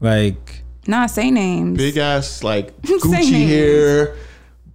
[0.00, 1.78] like Nah, say names.
[1.78, 3.48] Big ass like Gucci names.
[3.48, 4.16] hair,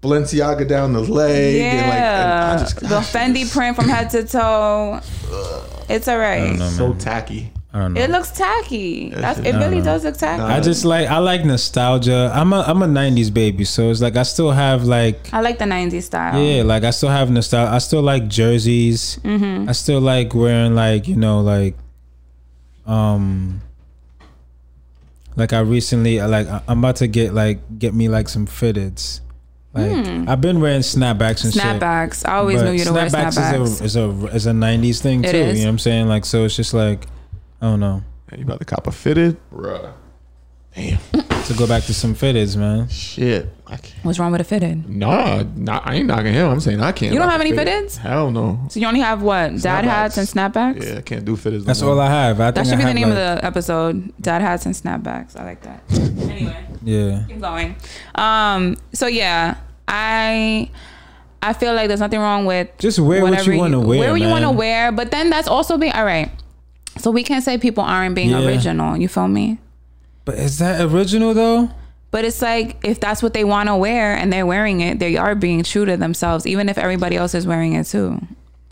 [0.01, 4.09] Balenciaga down the leg, yeah, and like and just the gosh, Fendi print from head
[4.11, 4.99] to toe.
[5.89, 6.57] It's alright.
[6.57, 7.51] know, so tacky.
[7.73, 8.01] I don't know.
[8.01, 9.11] It looks tacky.
[9.11, 9.55] That's it.
[9.55, 9.85] Really know.
[9.85, 10.41] does look tacky.
[10.41, 12.29] I just like I like nostalgia.
[12.35, 15.57] I'm a I'm a '90s baby, so it's like I still have like I like
[15.57, 16.37] the '90s style.
[16.41, 17.71] yeah, like I still have nostalgia.
[17.71, 19.19] I still like jerseys.
[19.23, 19.69] Mm-hmm.
[19.69, 21.75] I still like wearing like you know like
[22.85, 23.61] um
[25.35, 29.21] like I recently like I- I'm about to get like get me like some fitteds.
[29.73, 29.91] Like
[30.27, 31.63] I've been wearing snapbacks and shit.
[31.63, 31.77] Hmm.
[31.79, 32.27] Snapbacks.
[32.27, 33.71] I always knew you to wear snapbacks.
[33.71, 35.37] Is a, is a is a '90s thing It too.
[35.37, 35.59] is.
[35.59, 36.07] You know what I'm saying?
[36.09, 37.05] Like so, it's just like
[37.61, 37.79] I don't.
[37.79, 38.03] Man,
[38.37, 39.93] you about to cop a fitted, bruh.
[40.73, 40.99] Damn,
[41.43, 42.87] To go back to some fitteds, man.
[42.87, 43.49] shit.
[43.67, 44.05] I can't.
[44.05, 44.87] What's wrong with a fitted?
[44.89, 46.47] Nah, not, I ain't knocking him.
[46.49, 47.11] I'm saying I can't.
[47.11, 47.87] You don't rock have a any fitted.
[47.89, 47.97] fitteds?
[47.97, 48.57] Hell no.
[48.69, 49.57] So you only have what?
[49.61, 50.81] Dad hats and snapbacks.
[50.85, 51.65] Yeah, I can't do fitteds.
[51.65, 52.39] That's all I have.
[52.39, 54.13] I That think should I be the have, name of the episode.
[54.21, 55.35] Dad hats and snapbacks.
[55.37, 55.83] I like that.
[55.91, 57.23] anyway, Yeah.
[57.27, 57.75] keep going.
[58.15, 58.77] Um.
[58.93, 59.57] So yeah,
[59.89, 60.69] I.
[61.43, 63.99] I feel like there's nothing wrong with Just wear what whatever you want to wear.
[63.99, 64.57] Wear what you want to man.
[64.57, 66.31] wear, but then that's also being all right.
[66.97, 68.45] So we can't say people aren't being Yeah.
[68.45, 68.97] original.
[68.97, 69.57] You feel me?
[70.25, 71.69] But is that original though?
[72.11, 75.15] But it's like if that's what they want to wear and they're wearing it, they
[75.17, 78.19] are being true to themselves, even if everybody else is wearing it too.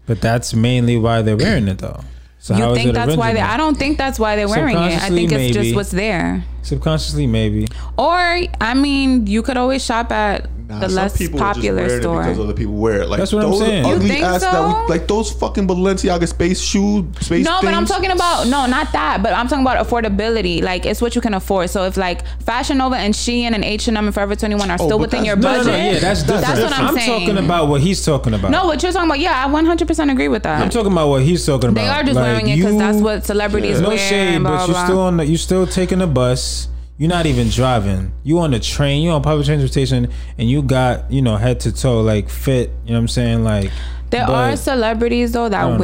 [0.06, 2.02] But that's mainly why they're wearing it though.
[2.40, 3.42] So how you think that's why they?
[3.42, 5.02] I don't think that's why they're wearing it.
[5.04, 5.54] I think it's maybe.
[5.54, 6.44] just what's there.
[6.62, 7.68] Subconsciously, maybe.
[7.98, 11.56] Or I mean, you could always shop at Nah, the some less people are just
[11.58, 12.22] popular wearing it store.
[12.22, 13.10] because other people wear it.
[13.10, 13.86] Like That's what I'm those saying.
[13.88, 14.84] You Ugly think ass that so?
[14.84, 17.44] we, like those fucking Balenciaga space shoe space.
[17.44, 19.24] no, but I'm talking about no, not that.
[19.24, 20.62] But I'm talking about affordability.
[20.62, 21.72] Like it's what you can afford.
[21.72, 24.74] So if like Fashion Nova and Shein and H and M and Forever 21 are
[24.74, 25.78] oh, still Oh, but within your No, budget, no, no.
[25.78, 26.46] Yeah, that's different.
[26.46, 27.12] That's what I'm, saying.
[27.14, 28.52] I'm talking about what he's talking about.
[28.52, 29.20] No, what you're talking about?
[29.20, 30.62] Yeah, I 100% agree with that.
[30.62, 31.82] I'm talking about what he's talking about.
[31.82, 33.98] they are just Like, wearing it because that's what celebrities No wear.
[33.98, 36.68] shade, and blah, but you're blah, still on the, you're still taking the bus.
[37.00, 38.12] You're not even driving.
[38.24, 39.02] You on the train.
[39.02, 42.72] You on public transportation, and you got you know head to toe like fit.
[42.84, 43.44] You know what I'm saying?
[43.46, 43.72] Like
[44.10, 45.78] There but- are celebrities though that don't know.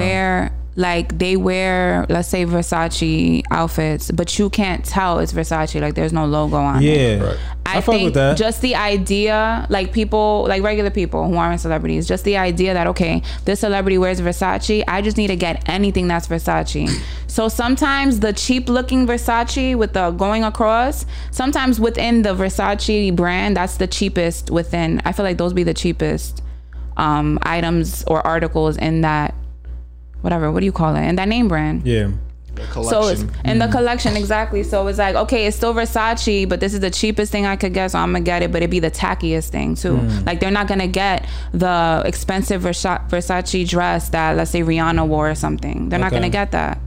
[0.75, 5.79] Wear like they wear let's say Versace outfits, but you can't tell it's Versace.
[5.81, 6.85] Like there's no logo on it.
[6.85, 7.23] yeah.
[7.23, 7.37] Right.
[7.65, 8.37] I, I fuck think with that.
[8.37, 12.87] just the idea, like people, like regular people who aren't celebrities, just the idea that
[12.87, 17.01] okay, this celebrity wears Versace, I just need to get anything that's Versace.
[17.27, 23.57] So sometimes the cheap looking Versace with the going across, sometimes within the Versace brand,
[23.57, 25.01] that's the cheapest within.
[25.05, 26.43] I feel like those be the cheapest
[26.97, 29.33] um, items or articles in that
[30.25, 30.51] whatever.
[30.51, 31.03] What do you call it?
[31.07, 31.85] In that name brand.
[31.85, 32.09] Yeah.
[32.55, 33.31] So it's collection.
[33.43, 33.71] in the mm.
[33.71, 34.63] collection exactly.
[34.63, 37.73] So it's like okay, it's still Versace, but this is the cheapest thing I could
[37.73, 38.51] get, so I'm gonna get it.
[38.51, 39.97] But it'd be the tackiest thing too.
[39.97, 40.25] Mm.
[40.25, 45.35] Like they're not gonna get the expensive Versace dress that let's say Rihanna wore or
[45.35, 45.89] something.
[45.89, 46.79] They're not gonna get that.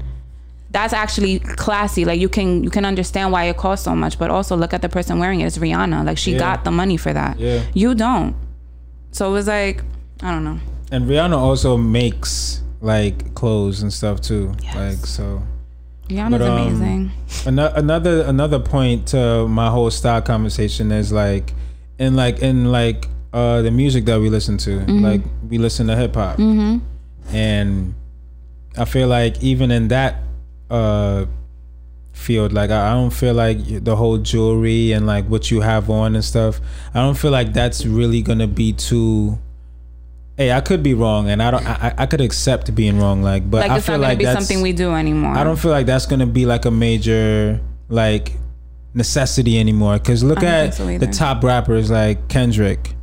[0.70, 2.04] That's actually classy.
[2.04, 4.82] Like you can you can understand why it costs so much, but also look at
[4.82, 5.46] the person wearing it.
[5.46, 6.04] It's Rihanna.
[6.04, 6.38] Like she Yeah.
[6.38, 7.38] got the money for that.
[7.38, 7.62] Yeah.
[7.74, 8.34] You don't.
[9.12, 9.82] So it was like
[10.22, 10.58] I don't know.
[10.90, 14.54] And Rihanna also makes like clothes and stuff too.
[14.74, 15.42] Like so.
[16.08, 17.10] Rihanna's But, um, amazing.
[17.46, 21.52] Another another point to my whole style conversation is like,
[21.98, 25.96] in like in like uh the music that we listen to, like we listen to
[25.96, 26.38] hip hop,
[27.30, 27.94] and
[28.76, 30.22] I feel like even in that
[30.70, 31.26] uh
[32.12, 35.90] field, like I, I don't feel like the whole jewelry and like what you have
[35.90, 36.60] on and stuff.
[36.94, 39.38] I don't feel like that's really gonna be too.
[40.38, 41.66] Hey, I could be wrong, and I don't.
[41.66, 44.72] I, I could accept being wrong, like, but Like I feel like that's something we
[44.72, 45.32] do anymore.
[45.36, 48.32] I don't feel like that's gonna be like a major like
[48.94, 49.98] necessity anymore.
[49.98, 52.94] Cause look at so the top rappers like Kendrick.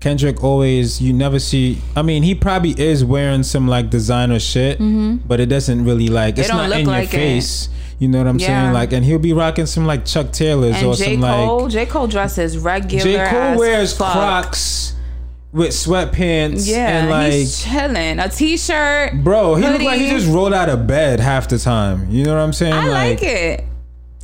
[0.00, 1.78] Kendrick always you never see.
[1.94, 4.78] I mean, he probably is wearing some like designer shit,
[5.28, 6.58] but it doesn't really like it's Mm-hmm.
[6.58, 7.10] don't not in your like it.
[7.12, 7.68] face.
[8.00, 8.46] You know what I'm Yeah.
[8.46, 8.72] saying?
[8.72, 11.70] Like, and he'll be rocking some like Chuck Taylors or And J some Cole, like
[11.72, 13.04] J Cole dresses regular.
[13.04, 14.12] J Cole wears fuck.
[14.12, 14.94] Crocs
[15.52, 18.18] with sweatpants Yeah, and like he's chilling.
[18.18, 19.22] A t-shirt.
[19.24, 22.10] Bro, he looked like he just rolled out of bed half the time.
[22.10, 22.72] You know what I'm saying?
[22.72, 23.64] I like, it.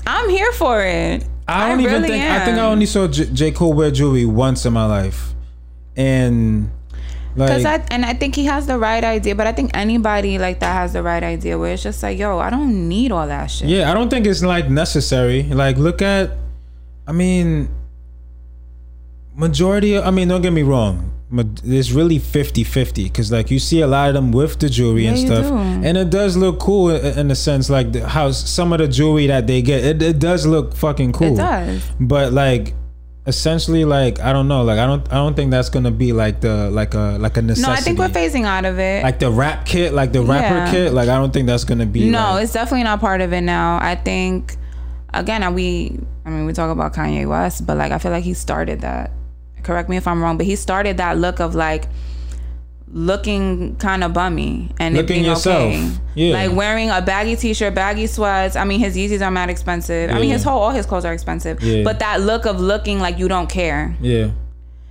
[0.07, 1.27] I'm here for it.
[1.49, 2.23] I don't even really think.
[2.23, 2.43] Am.
[2.43, 3.51] I think I only saw J-, J.
[3.53, 5.35] Cole wear jewelry once in my life,
[5.97, 6.71] and
[7.37, 10.39] Cause like I and I think he has the right idea, but I think anybody
[10.39, 13.27] like that has the right idea where it's just like, yo, I don't need all
[13.27, 13.69] that shit.
[13.69, 15.43] yeah, I don't think it's like necessary.
[15.43, 16.31] Like, look at,
[17.07, 17.69] I mean,
[19.35, 19.97] majority.
[19.97, 21.13] Of, I mean, don't get me wrong.
[21.33, 25.17] It's really 50-50 because like you see a lot of them with the jewelry and
[25.19, 27.69] Yeah, you stuff, and it does look cool in a sense.
[27.69, 31.13] Like the, how some of the jewelry that they get, it, it does look fucking
[31.13, 31.35] cool.
[31.35, 31.83] It does.
[31.99, 32.75] but like
[33.27, 36.41] essentially like i don't know like i don't i don't think that's gonna be like
[36.43, 39.03] the like a like a necessity No, I think we're phasing out of it.
[39.03, 40.71] like the rap kit like the rapper Yeah.
[40.71, 43.33] kit like i don't think that's gonna be no, like, it's definitely not part of
[43.33, 43.81] it now.
[43.83, 44.55] I think
[45.13, 48.33] again, we I mean we talk about Kanye West, but like I feel like he
[48.33, 49.11] started that.
[49.67, 51.89] Correct me if I'm wrong, but he started that look of like
[52.89, 55.65] looking kind of bummy and it Looking being yourself.
[55.75, 55.91] okay.
[56.15, 56.35] Yeah.
[56.35, 58.55] Like wearing a baggy t-shirt, baggy sweats.
[58.55, 60.11] I mean, his Yeezys are mad expensive.
[60.11, 61.61] I mean, his whole all his clothes are expensive.
[61.63, 61.83] Yeah.
[61.83, 64.31] But that look of looking like you don't care, yeah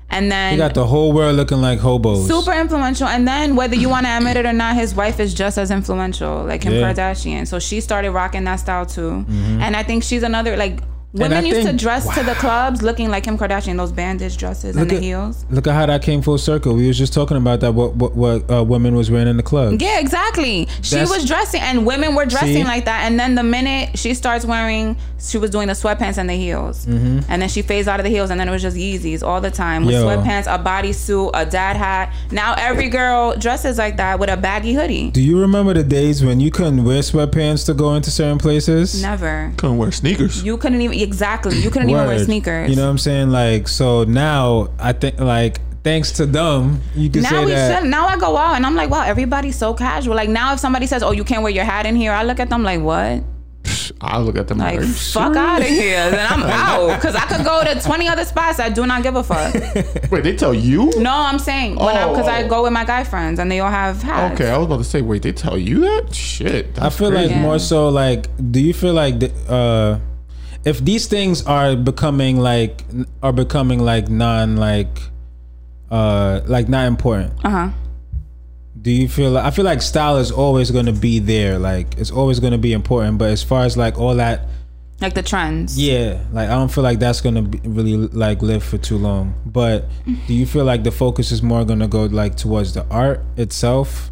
[0.09, 3.07] and then he got the whole world looking like hobos super influential.
[3.07, 5.71] And then whether you want to admit it or not, his wife is just as
[5.71, 6.93] influential, like Kim Yeah.
[6.93, 7.47] Kardashian.
[7.47, 9.25] So she started rocking that style too.
[9.27, 9.61] Mm-hmm.
[9.61, 10.79] And I think she's another like
[11.15, 14.37] women I used to think- dress to the clubs looking like Kim Kardashian, those bandage
[14.37, 15.45] dresses and Look the at- heels.
[15.49, 18.15] look at how that came full circle we was just talking about that what what,
[18.15, 20.67] what uh, women was wearing in the club Yeah, exactly.
[20.81, 22.63] She was dressing, and women were dressing See?
[22.63, 23.03] like that.
[23.05, 26.85] And then the minute she starts wearing, she was doing the sweatpants and the heels,
[26.85, 27.19] Mm-hmm.
[27.29, 29.41] and then she phased out of the heels, and then it was just Yeezys all
[29.41, 30.05] the time with Yo.
[30.05, 32.13] sweatpants, a bodysuit, a dad hat.
[32.31, 35.11] Now every girl dresses like that with a baggy hoodie.
[35.11, 39.01] do you remember the days when you couldn't wear sweatpants to go into certain places
[39.01, 39.53] Never.
[39.57, 40.43] Couldn't wear sneakers.
[40.43, 41.57] You couldn't even exactly.
[41.57, 42.69] You couldn't even wear sneakers.
[42.69, 43.29] You know what I'm saying?
[43.29, 47.81] Like, so now I think, like, thanks to them, you can now say we that.
[47.81, 47.89] should.
[47.89, 50.15] Now I go out and I'm like, wow, everybody's so casual.
[50.15, 52.39] Like now, if somebody says, "Oh, you can't wear your hat in here," I look
[52.39, 53.23] at them like, "What?"
[54.01, 56.09] I look at them Like, like, fuck out of here.
[56.11, 58.59] Then I'm out because I could go to 20 other spots.
[58.59, 59.53] I do not give a fuck.
[60.11, 60.91] Wait, they tell you?
[60.97, 62.47] No, I'm saying when I because I Oh.
[62.47, 64.33] go with my guy friends and they all have hats.
[64.39, 66.13] Okay, I was about to say, wait, they tell you that?
[66.13, 66.77] Shit.
[66.79, 67.23] I feel crazy.
[67.27, 67.41] like Yeah.
[67.41, 69.99] more so like, do you feel like the, uh,
[70.65, 72.83] if these things are becoming like
[73.21, 74.99] are becoming like non like
[75.91, 77.33] uh like not important?
[77.43, 77.69] Uh huh.
[78.81, 81.97] Do you feel like I feel like style is always going to be there, like
[81.97, 83.17] it's always going to be important.
[83.17, 84.47] But as far as like all that,
[85.01, 85.79] Like the trends.
[85.79, 88.97] yeah, like I don't feel like that's going to be really like live for too
[88.97, 89.33] long.
[89.45, 89.85] But
[90.27, 93.21] do you feel like the focus is more going to go like towards the art
[93.37, 94.11] itself?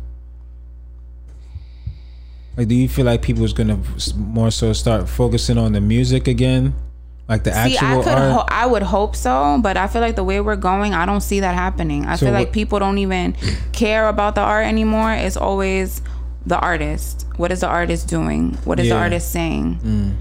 [2.58, 3.80] Like, do you feel like people is gonna
[4.16, 6.74] more so start focusing on the music again,
[7.28, 8.32] like the See, I actual could, art?
[8.32, 11.22] ho- I would hope so, but I feel like the way we're going, I don't
[11.22, 12.06] see that happening.
[12.06, 13.36] I So feel like what- people don't even
[13.72, 15.12] care about the art anymore.
[15.14, 16.02] It's always
[16.46, 17.26] the artist.
[17.38, 18.58] What is the artist doing?
[18.66, 19.80] What is the artist saying?
[19.84, 20.14] Mm.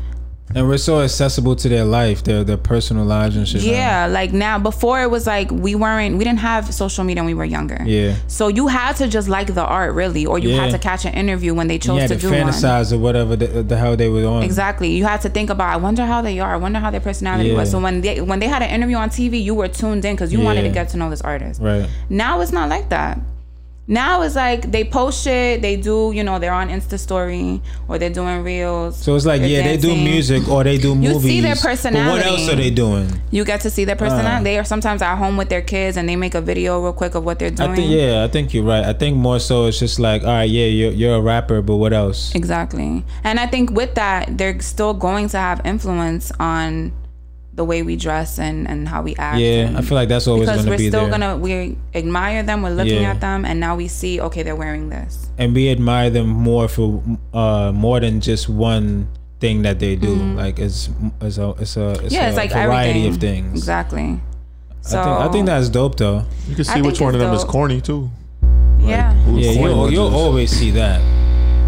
[0.55, 3.63] And we're so accessible to their life, their their personal lives and shit.
[3.63, 7.27] Yeah, like now before it was like we weren't we didn't have social media when
[7.27, 7.83] we were younger.
[7.85, 8.17] Yeah.
[8.27, 10.63] So you had to just like the art really, or you Yeah.
[10.63, 12.41] had to catch an interview when they chose to to do one.
[12.41, 14.43] fantasize or whatever the, the hell they were on.
[14.43, 14.91] Exactly.
[14.91, 15.73] You had to think about.
[15.73, 16.55] I wonder how they are.
[16.55, 17.57] I wonder how their personality Yeah.
[17.59, 17.71] was.
[17.71, 20.33] So when they when they had an interview on TV, you were tuned in because
[20.33, 21.61] you wanted to get to know this artist.
[21.63, 21.89] Right.
[22.09, 23.19] Now it's not like that.
[23.93, 25.61] Now it's like they post shit.
[25.61, 26.13] They do.
[26.15, 28.97] You know, they're on Insta story or they're doing reels.
[28.97, 31.25] So it's like, yeah, they do music or they do movies.
[31.25, 33.21] You see their But what else are they doing?
[33.31, 34.41] You get to see their personality.
[34.41, 34.43] Uh.
[34.45, 37.15] they are sometimes at home with their kids and they make a video real quick
[37.15, 37.71] of what they're doing.
[37.71, 38.83] I think yeah, I think you're right.
[38.83, 41.77] I think more so it's just like, all right, yeah, you're you're a rapper, but
[41.77, 42.35] what else?
[42.35, 43.05] Exactly.
[43.25, 46.93] And I think with that, they're still going to have influence on
[47.55, 49.39] the way we dress and, and how we act.
[49.39, 51.11] Yeah, and- I feel like that's always because gonna we're be still there.
[51.11, 53.11] gonna we admire them, we're looking Yeah.
[53.11, 55.29] at them, and now we see okay, they're wearing this.
[55.39, 57.03] and we admire them more for
[57.35, 59.09] uh more than just one
[59.41, 60.15] thing that they do.
[60.15, 60.89] Like it's
[61.21, 62.07] it's a it's a it's Mm-hmm.
[62.15, 63.13] yeah, a it's like variety everything.
[63.13, 63.59] of things.
[63.59, 64.21] Exactly.
[64.81, 66.25] So I think I think that's dope though.
[66.49, 68.11] You can I see which one of it's them is corny too.
[68.81, 69.13] yeah.
[69.25, 71.01] Who's Yeah, you'll, you'll always see that.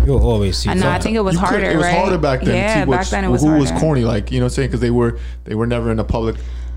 [0.07, 0.88] You'll always see I know.
[0.90, 1.64] I think it was You could- harder.
[1.71, 1.97] It was right?
[1.97, 2.55] harder back then.
[2.55, 4.05] Yeah, to see back then it was who was corny.
[4.05, 6.37] Like you know, what I'm saying because they were they were never in the public.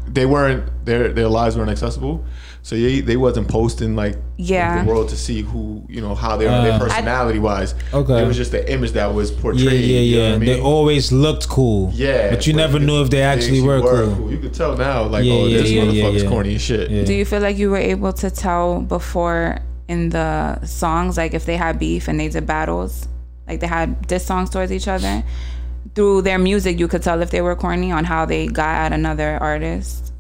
[0.09, 2.23] They weren't their their lives weren't accessible.
[2.63, 4.83] So they they wasn't posting like Yeah.
[4.83, 7.75] the world to see who you know how they are their Uh, personality wise.
[7.93, 8.21] Okay.
[8.23, 9.63] It was just the image that was portrayed.
[9.63, 10.33] yeah, yeah, you know yeah.
[10.33, 11.91] what I They always looked cool.
[11.93, 14.31] yeah, but you never knew if they actually were, cool.
[14.31, 16.29] You could tell now, like, Yeah, oh, yeah, this yeah, yeah, motherfucker's yeah.
[16.29, 16.89] corny as shit.
[16.89, 17.03] Yeah.
[17.03, 19.59] Do you feel like you were able to tell before
[19.89, 23.07] in the songs, like if they had beef and they did battles,
[23.47, 25.23] like they had diss songs towards each other?
[25.95, 28.93] Through their music, you could tell if they were corny on how they got at
[28.93, 30.13] another artist,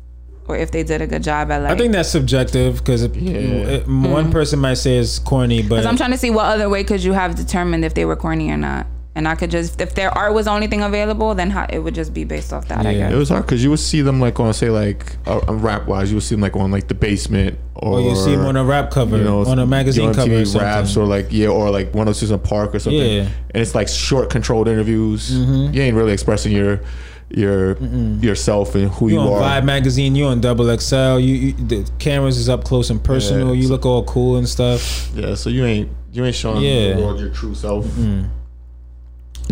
[0.47, 1.73] or if they did a good job at like.
[1.73, 3.09] I think that's subjective because Yeah.
[3.09, 4.31] one mm-hmm.
[4.31, 7.13] person might say it's corny, but I'm trying to see what other way could you
[7.13, 8.87] have determined if they were corny or not.
[9.17, 11.79] And I could just, if their art was the only thing available, then how, it
[11.79, 12.97] would just be based off that, I Yeah.
[12.99, 13.13] guess.
[13.13, 16.11] It was hard because you would see them like on say like uh, rap wise,
[16.11, 18.55] you would see them like on like the basement or, or you see them on
[18.55, 20.61] a rap cover, you know, on a magazine you know, cover, or MTV something.
[20.61, 23.01] raps or like yeah, or like one of Susan Park or something.
[23.01, 23.21] Yeah.
[23.55, 25.31] And it's like short, controlled interviews.
[25.31, 25.73] Mm-hmm.
[25.73, 26.81] You ain't really expressing your
[27.29, 27.75] your
[28.21, 29.61] yourself and who you you, on are.
[29.61, 31.17] Vibe magazine, you on Double XL.
[31.19, 33.55] You, you the cameras is up close and personal.
[33.55, 33.63] Yeah.
[33.63, 35.09] You look all cool and stuff.
[35.15, 36.93] Yeah, so you ain't you ain't showing Yeah.
[36.93, 37.85] the world your true self.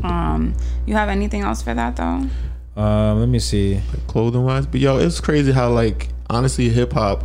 [0.06, 0.54] Um,
[0.86, 2.24] you have anything else for that though?
[2.82, 3.82] Um, let me see.
[4.08, 4.66] clothing wise.
[4.66, 7.24] But yo, it's crazy how like honestly hip hop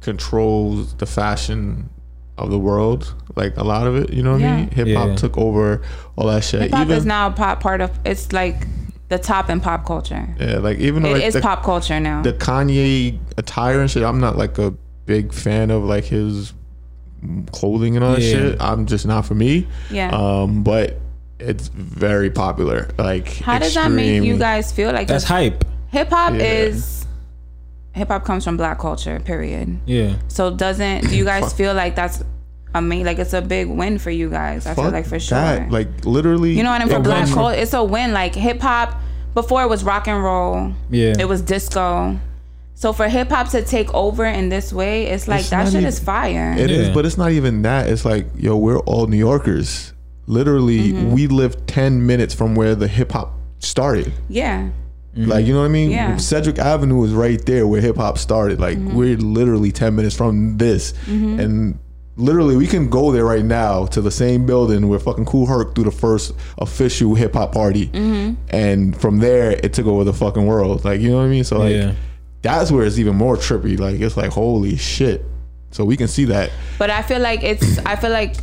[0.00, 1.88] controls the fashion
[2.38, 3.14] of the world.
[3.36, 4.56] Like a lot of it, you know what I Yeah.
[4.56, 4.70] mean?
[4.70, 5.14] Hip hop Yeah.
[5.16, 5.82] took over
[6.16, 6.62] all that shit.
[6.62, 7.90] Hip hop even is now pop part of.
[8.04, 8.66] It's like
[9.08, 10.26] the top in pop culture.
[10.40, 12.22] yeah, like even It like is the, pop culture now.
[12.22, 14.02] the Kanye attire and shit.
[14.02, 14.72] I'm not like a
[15.06, 16.52] big fan of like his
[17.52, 18.32] clothing and all that Yeah.
[18.32, 18.56] shit.
[18.60, 19.66] I'm just not for me.
[19.90, 20.08] yeah.
[20.10, 20.98] Um, but
[21.38, 22.88] it's very popular.
[22.98, 24.92] Like How does that make you guys feel?
[24.92, 25.64] Like That's hype.
[25.90, 26.40] hip hop Yeah.
[26.42, 27.06] is
[27.94, 29.18] hip hop comes from black culture.
[29.20, 29.78] Period.
[29.86, 30.14] Yeah.
[30.28, 32.22] So doesn't do you guys feel like that's
[32.74, 34.66] I mean, like it's a big win for you guys.
[34.66, 35.36] I feel like for sure.
[35.36, 35.70] that.
[35.70, 36.94] Like literally, you know what I mean?
[36.94, 38.12] For black culture, it's a win.
[38.14, 38.98] Like hip hop,
[39.34, 40.72] before it was rock and roll.
[40.88, 41.12] Yeah.
[41.18, 42.18] It was disco.
[42.74, 45.74] So for hip hop to take over in this way, it's like It's that shit
[45.74, 46.54] even- is fire.
[46.56, 46.94] It is, Yeah.
[46.94, 47.88] but it's not even that.
[47.90, 49.92] It's like, yo, we're all New Yorkers.
[50.26, 51.12] Literally, Mm-hmm.
[51.12, 54.12] we live 10 minutes from where the hip hop started.
[54.28, 54.68] yeah.
[55.14, 55.90] Like, you know what I mean?
[55.90, 56.16] Yeah.
[56.16, 58.58] Sedgwick Avenue is right there where hip hop started.
[58.58, 58.96] Like, Mm-hmm.
[58.96, 60.94] we're literally 10 minutes from this.
[61.06, 61.78] And
[62.16, 65.74] literally, we can go there right now to the same building where fucking Kool Herc
[65.74, 67.88] threw the first official hip hop party.
[67.88, 68.34] Mm-hmm.
[68.56, 70.82] And from there, it took over the fucking world.
[70.84, 71.44] Like, you know what I mean?
[71.44, 71.92] So, like, Yeah.
[72.40, 73.78] that's where it's even more trippy.
[73.78, 75.26] Like, it's like, holy shit.
[75.72, 76.50] So we can see that.
[76.78, 78.36] But I feel like it's I feel like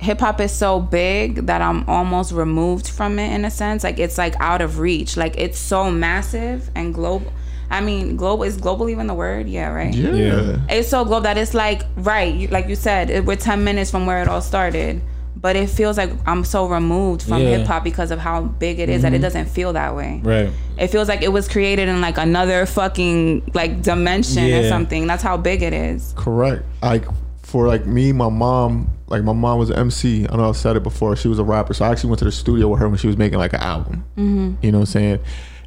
[0.00, 3.84] hip hop is so big that I'm almost removed from it in a sense.
[3.84, 5.16] Like it's like out of reach.
[5.16, 7.32] Like it's so massive and global.
[7.70, 9.46] I mean, global is global even the word?
[9.48, 9.94] Yeah, right.
[9.94, 10.14] Yeah.
[10.14, 10.56] Yeah.
[10.68, 13.90] It's so global that it's like right, you, like you said, it, we're ten minutes
[13.90, 15.02] from where it all started.
[15.36, 17.58] But it feels like I'm so removed from Yeah.
[17.58, 19.22] hip hop because of how big it is that it mm-hmm.
[19.22, 20.20] doesn't feel that way.
[20.22, 20.50] Right.
[20.78, 25.06] It feels like it was created in like another fucking like dimension or something.
[25.06, 26.12] That's how big it is.
[26.16, 26.62] Correct.
[26.82, 27.06] Like
[27.42, 30.26] for like me, my mom, like my mom was an MC.
[30.28, 31.16] I know I've said it before.
[31.16, 33.06] She was a rapper, so I actually went to the studio with her when she
[33.08, 34.04] was making like an album.
[34.16, 34.54] Mm-hmm.
[34.64, 35.18] You know what I'm saying?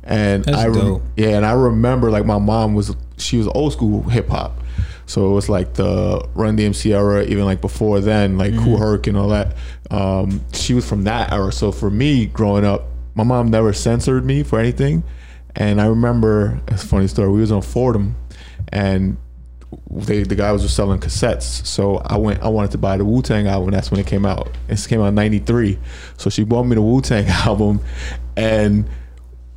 [0.06, 1.03] And That's I, rem- dope.
[1.15, 4.58] yeah, and I remember like my mom was she was old school hip hop,
[5.06, 9.08] so it was like the Run DMC era, even like before then, like Kool Herc
[9.08, 9.56] and all that.
[9.91, 11.51] Um, she was from that era.
[11.51, 12.85] So for me, growing up,
[13.15, 15.04] my mom never censored me for anything.
[15.56, 17.29] And I remember it's a funny story.
[17.29, 18.15] We was on Fordham,
[18.69, 19.17] and
[19.90, 21.65] they the guy was just selling cassettes.
[21.65, 22.42] So I went.
[22.42, 23.71] I wanted to buy the Wu Tang album.
[23.71, 24.50] That's when it came out.
[24.67, 25.78] It came out in '93.
[26.17, 27.82] So she bought me the Wu Tang album,
[28.38, 28.90] and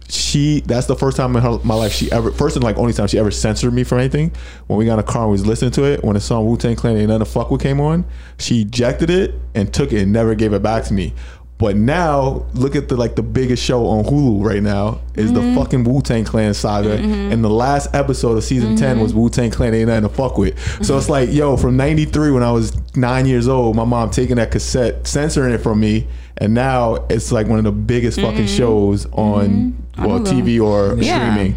[0.08, 2.92] she that's the first time in her, my life she ever first and like only
[2.92, 4.30] time she ever censored me for anything
[4.68, 6.46] when we got in a car and we was listening to it when the song
[6.46, 8.04] wu-tang clan ain't nothing to fuck with came on
[8.38, 11.12] she ejected it and took it and never gave it back to me
[11.58, 15.40] but now look at the like the biggest show on hulu right now is the
[15.40, 15.56] mm-hmm.
[15.56, 16.98] fucking wu-tang clan saga.
[16.98, 17.32] Mm-hmm.
[17.32, 19.02] And the last episode of season 10 mm-hmm.
[19.02, 20.58] was wu-tang clan ain't nothing to fuck with.
[20.84, 24.36] So it's like yo from 93 when i was nine years old my mom taking
[24.36, 26.06] that cassette censoring it from me.
[26.38, 31.32] And now it's like one of the biggest fucking shows on well TV or Yeah.
[31.32, 31.56] streaming.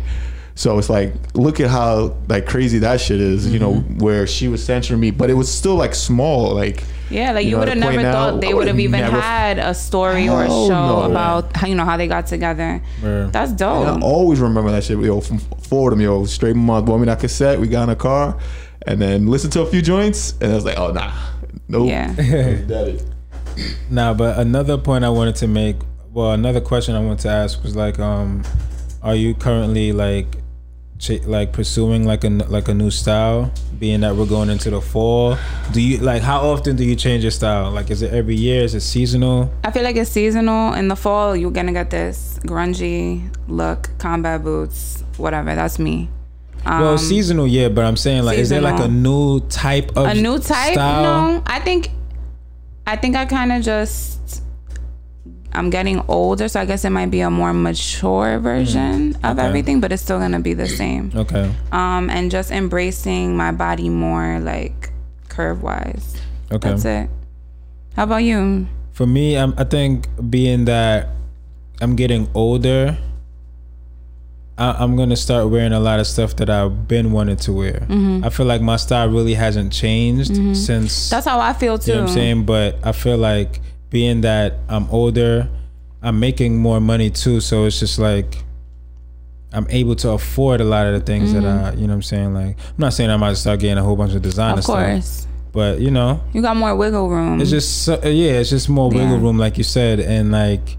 [0.59, 3.49] So it's like, look at how like crazy that shit is.
[3.49, 6.53] You know, where she was censoring me, but it was still like small.
[6.53, 8.77] Like Yeah, like You you, know, would have never point now, thought they would have
[8.77, 11.03] even never- had a story or a show no.
[11.09, 12.81] about how you know how they got together.
[13.01, 13.31] Word.
[13.31, 14.03] That's dope I dope.
[14.03, 14.99] always remember that shit.
[14.99, 15.37] Yo, from
[15.69, 17.57] Fordham, yo, straight mom bought me that cassette.
[17.57, 18.37] We got in a car,
[18.85, 21.13] and then listened to a few joints, and I was like, oh nah,
[21.69, 21.87] nope.
[21.87, 22.11] Yeah.
[22.67, 23.05] That is-
[23.89, 25.77] Nah, but another point I wanted to make,
[26.11, 28.43] well, another question I wanted to ask was like, um,
[29.01, 30.37] are you currently like, ch-
[31.25, 33.51] like pursuing like a like a new style?
[33.77, 35.37] Being that we're going into the fall,
[35.71, 37.71] do you like how often do you change your style?
[37.71, 38.63] Like, is it every year?
[38.63, 39.49] Is it seasonal?
[39.63, 40.73] I feel like it's seasonal.
[40.73, 45.55] In the fall, you're gonna get this grungy look, combat boots, whatever.
[45.55, 46.09] That's me.
[46.65, 50.07] Um, well, seasonal, yeah, but I'm saying like, is there like a new type of
[50.07, 50.73] a new type?
[50.73, 51.03] Style?
[51.03, 51.89] No, I think,
[52.85, 54.43] I think I kind of just.
[55.59, 59.39] I'm getting older, so I guess it might be a more mature version of Mm,
[59.39, 59.47] okay.
[59.47, 61.11] everything, but it's still gonna be the same.
[61.13, 64.91] Okay, um, and just embracing my body more like
[65.27, 66.15] curve wise.
[66.51, 66.69] okay.
[66.69, 67.09] That's it.
[67.95, 68.67] How about you?
[68.93, 71.09] For me, I'm, I think being that
[71.81, 72.97] I'm getting older,
[74.57, 77.85] I, I'm gonna start wearing a lot of stuff that I've been wanting to wear.
[78.23, 81.07] I feel like my style really hasn't changed since.
[81.07, 81.09] Mm-hmm.
[81.15, 81.91] That's how I feel too.
[81.91, 85.49] you know what I'm saying, but I feel like being that I'm older,
[86.01, 87.41] I'm making more money too.
[87.41, 88.43] So it's just like
[89.51, 92.01] I'm able to afford a lot of the things that I, you know what I'm
[92.03, 92.33] saying.
[92.33, 94.59] Like I'm not saying I might start getting a whole bunch of designer Mm-hmm.
[94.59, 97.41] Of stuff, course, but you know, you got more wiggle room.
[97.41, 99.21] it's just so, yeah, it's just more wiggle Yeah.
[99.23, 100.77] room, like you said, and like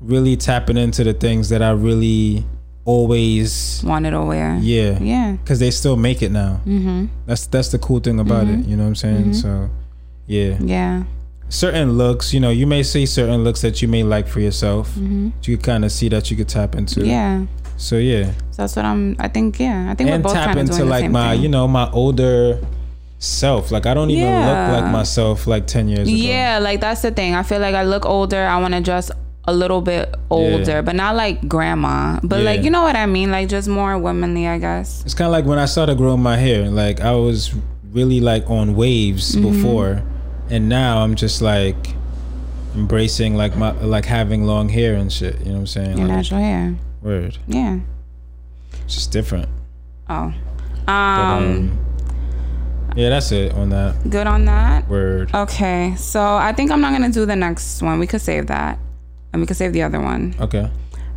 [0.00, 2.44] really tapping into the things that I really
[2.84, 4.56] always wanted to wear.
[4.62, 5.32] yeah Yeah.
[5.32, 6.60] because they still make it now.
[6.64, 7.06] Mm-hmm.
[7.26, 8.64] That's that's the cool thing about it.
[8.66, 9.34] You know what I'm saying?
[9.34, 9.68] So
[10.26, 11.04] yeah, Yeah.
[11.50, 14.90] Certain looks, you know, you may see certain looks that you may like for yourself.
[14.96, 17.00] You kind of see that you could tap into.
[17.00, 17.10] Mm-hmm.
[17.10, 17.46] Yeah.
[17.76, 19.16] So yeah, So that's what I'm.
[19.18, 19.58] I think.
[19.60, 19.90] Yeah.
[19.90, 21.42] I think and we're both tap kind of into like my, thing.
[21.42, 22.60] you know, my older
[23.18, 23.70] self.
[23.70, 24.46] Like I don't even Yeah.
[24.72, 26.16] look like myself like ten years ago.
[26.16, 27.34] Yeah, like that's the thing.
[27.34, 28.44] I feel like I look older.
[28.46, 29.10] I want to dress
[29.44, 32.20] a little bit older, but not like grandma.
[32.22, 33.30] But like you know what I mean?
[33.30, 35.02] Like just more womanly, I guess.
[35.04, 36.70] It's kind of like when I started growing my hair.
[36.70, 37.54] Like I was
[37.92, 39.50] really like on waves Mm-hmm.
[39.50, 40.02] before,
[40.50, 41.76] and now I'm just like
[42.74, 45.38] embracing like my like having long hair and shit.
[45.40, 45.98] You know what I'm saying?
[45.98, 46.74] Your Like, natural hair.
[47.02, 47.38] word.
[47.46, 47.80] Yeah.
[48.84, 49.48] It's just different.
[50.08, 50.32] Oh.
[50.86, 51.44] But, Um.
[51.44, 51.78] um,
[52.96, 54.88] yeah, that's it on that good on that.
[54.88, 55.30] word.
[55.34, 57.98] Okay, so I think I'm not gonna do the next one.
[58.00, 58.78] We could save that,
[59.32, 60.34] and we could save the other one.
[60.40, 60.68] Okay.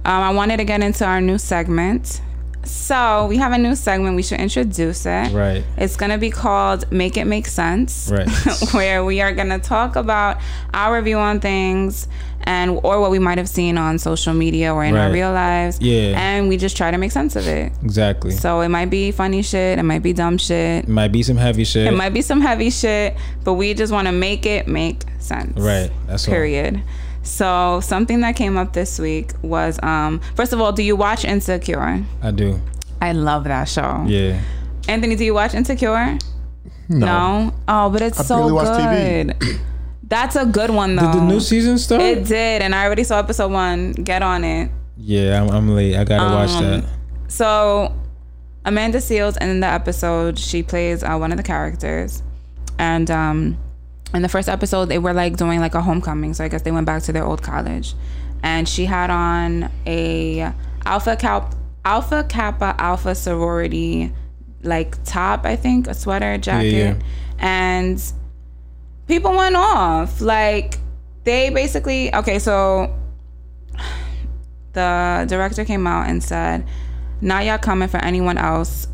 [0.06, 2.22] Um, I wanted to get into our new segment.
[2.66, 4.16] So we have a new segment.
[4.16, 5.32] We should introduce it.
[5.32, 5.64] Right.
[5.78, 8.28] It's gonna be called "Make It Make Sense," Right.
[8.74, 10.38] where we are gonna talk about
[10.74, 12.08] our view on things
[12.46, 15.80] and or what we might have seen on social media or in our real lives.
[15.80, 16.20] Yeah.
[16.20, 17.72] And we just try to make sense of it.
[17.84, 18.32] Exactly.
[18.32, 19.80] So it might be funny shit.
[19.80, 20.84] It might be dumb shit.
[20.84, 21.88] It might be some heavy shit.
[21.88, 25.58] It might be some heavy shit, but we just want to make it make sense.
[25.58, 25.90] Right.
[26.08, 26.34] That's all.
[27.24, 27.28] Period.
[27.28, 31.26] So something that came up this week was um first of all, do you watch
[31.26, 32.04] Insecure?
[32.22, 32.60] I do.
[33.02, 34.04] I love that show.
[34.08, 34.40] Yeah.
[34.88, 36.18] Anthony, do you watch Insecure?
[36.90, 37.54] No.
[37.68, 39.28] Oh, but it's I so barely watch good.
[39.40, 39.60] TV.
[40.08, 41.12] That's a good one though.
[41.12, 42.02] Did the new season start?
[42.02, 43.94] It did, and I already saw episode one.
[43.94, 44.70] Get on it.
[44.98, 45.96] yeah, I'm, I'm late.
[45.96, 46.86] I gotta watch Um, that.
[47.30, 47.96] So,
[48.66, 52.22] Amanda Seales in the episode, she plays uh, one of the characters,
[52.78, 53.58] and um,
[54.14, 56.34] in the first episode, they were like doing like a homecoming.
[56.34, 57.96] So I guess they went back to their old college,
[58.44, 60.52] and she had on a
[60.86, 61.56] alpha cap,
[61.86, 64.12] alpha kappa alpha sorority
[64.64, 66.96] like top, I think, a sweater jacket, yeah.
[67.40, 68.02] and
[69.08, 70.76] people went off like
[71.26, 72.94] they basically okay so
[74.74, 76.66] the director came out and said,
[77.22, 78.88] Not y'all coming for anyone else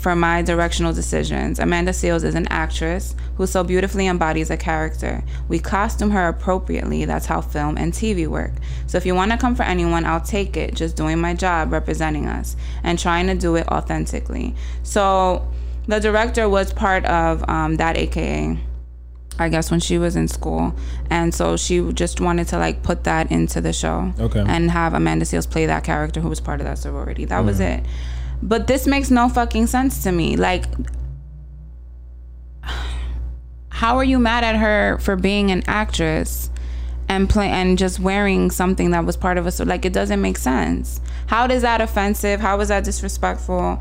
[0.00, 1.58] for my directional decisions.
[1.58, 5.22] Amanda Seales is an actress who so beautifully embodies a character.
[5.46, 7.04] We costume her appropriately.
[7.04, 8.52] That's how film and TV work.
[8.86, 10.74] So if you want to come for anyone, I'll take it.
[10.74, 14.54] Just doing my job representing us and trying to do it authentically.
[14.84, 15.46] So
[15.86, 18.58] the director was part of um, that AKA
[19.38, 20.74] I guess when she was in school,
[21.08, 24.12] and so she just wanted to like put that into the show.
[24.20, 24.44] Okay.
[24.46, 27.24] And have Amanda Seales play that character who was part of that sorority.
[27.24, 27.82] That was it.
[28.42, 30.36] But this makes no fucking sense to me.
[30.36, 30.64] Like,
[33.70, 36.50] how are you mad at her for being an actress
[37.08, 40.20] and play and just wearing something that was part of a so like it doesn't
[40.20, 43.80] make sense how is that offensive how is that disrespectful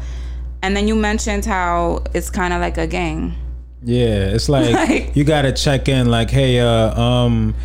[0.63, 3.35] and then you mentioned how it's kind of like a gang
[3.83, 6.09] Yeah, it's like, Like- you gotta check in.
[6.11, 7.55] Like, hey, uh, um,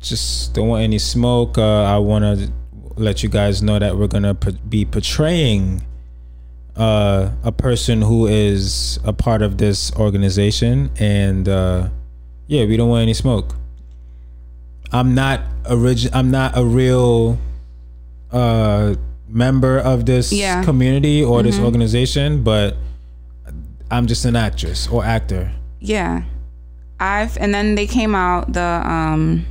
[0.00, 1.58] just don't want any smoke.
[1.58, 2.52] Uh, I want to
[2.96, 5.82] let you guys know that we're gonna p- be portraying
[6.80, 11.88] uh, a person who is a part of this organization, and uh,
[12.48, 13.54] yeah, we don't want any smoke.
[14.92, 16.10] I'm not origin.
[16.14, 17.38] I'm not a real
[18.32, 18.94] uh,
[19.28, 20.64] member of this Yeah.
[20.64, 22.76] community or this organization, but
[23.90, 25.52] I'm just an actress or actor.
[25.82, 26.22] yeah
[27.00, 29.46] i've and then they came out the um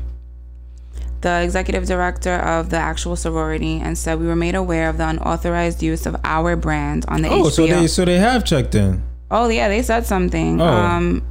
[1.22, 5.08] the executive director of the actual sorority and said we were made aware of the
[5.08, 7.52] unauthorized use of our brand on the Oh, HBO.
[7.52, 9.04] so they so they have checked in.
[9.32, 10.60] Oh yeah, they said something.
[10.62, 10.66] Oh.
[10.66, 11.22] Um,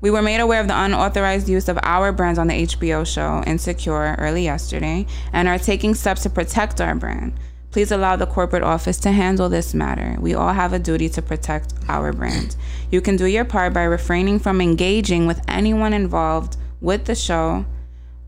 [0.00, 3.42] we were made aware of the unauthorized use of our brands on the HBO show
[3.46, 7.32] Insecure early yesterday, and are taking steps to protect our brand.
[7.70, 10.16] Please allow the corporate office to handle this matter.
[10.20, 12.54] We all have a duty to protect our brand.
[12.90, 17.64] You can do your part by refraining from engaging with anyone involved with the show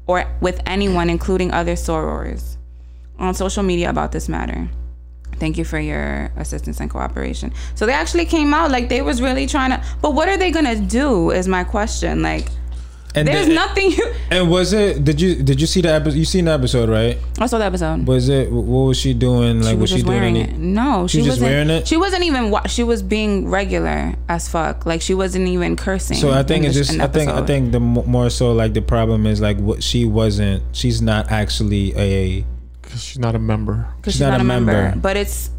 [0.06, 2.56] or with anyone, including other sorors,
[3.18, 4.68] on social media about this matter.
[5.36, 7.52] Thank you for your assistance and cooperation.
[7.74, 9.82] So they actually came out like they was really trying to.
[10.00, 11.30] But what are they gonna do?
[11.30, 12.22] Is my question.
[12.22, 12.46] Like,
[13.16, 13.92] And there's the- nothing.
[13.92, 15.04] You, And was it?
[15.04, 16.16] Did you did you see the episode?
[16.18, 17.16] You seen the episode, right?
[17.38, 18.06] I saw the episode.
[18.08, 18.50] Was it?
[18.50, 19.60] What was she doing?
[19.60, 20.50] Like, she was, was she just doing wearing any?
[20.50, 20.58] it.
[20.58, 21.50] No, she, was just wasn't.
[21.50, 21.86] wearing it?
[21.86, 22.50] She wasn't even.
[22.50, 24.84] wa- She was being regular as fuck.
[24.86, 26.16] Like she wasn't even cursing.
[26.16, 26.98] So I think it's just.
[26.98, 27.30] I think.
[27.30, 30.62] I think the mo- more so like the problem is like what she wasn't.
[30.72, 32.44] She's not actually a.
[32.82, 33.86] Because she's not a member.
[33.98, 34.72] because she's, not, a member.
[34.72, 34.98] member.
[35.00, 35.50] But it's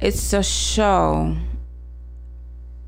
[0.00, 1.34] it's a show.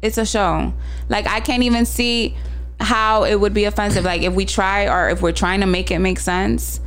[0.02, 0.74] It's a show.
[1.08, 2.36] Like I can't even see
[2.80, 4.04] how it would be offensive.
[4.04, 6.80] Like if we try or if we're trying to make it make sense,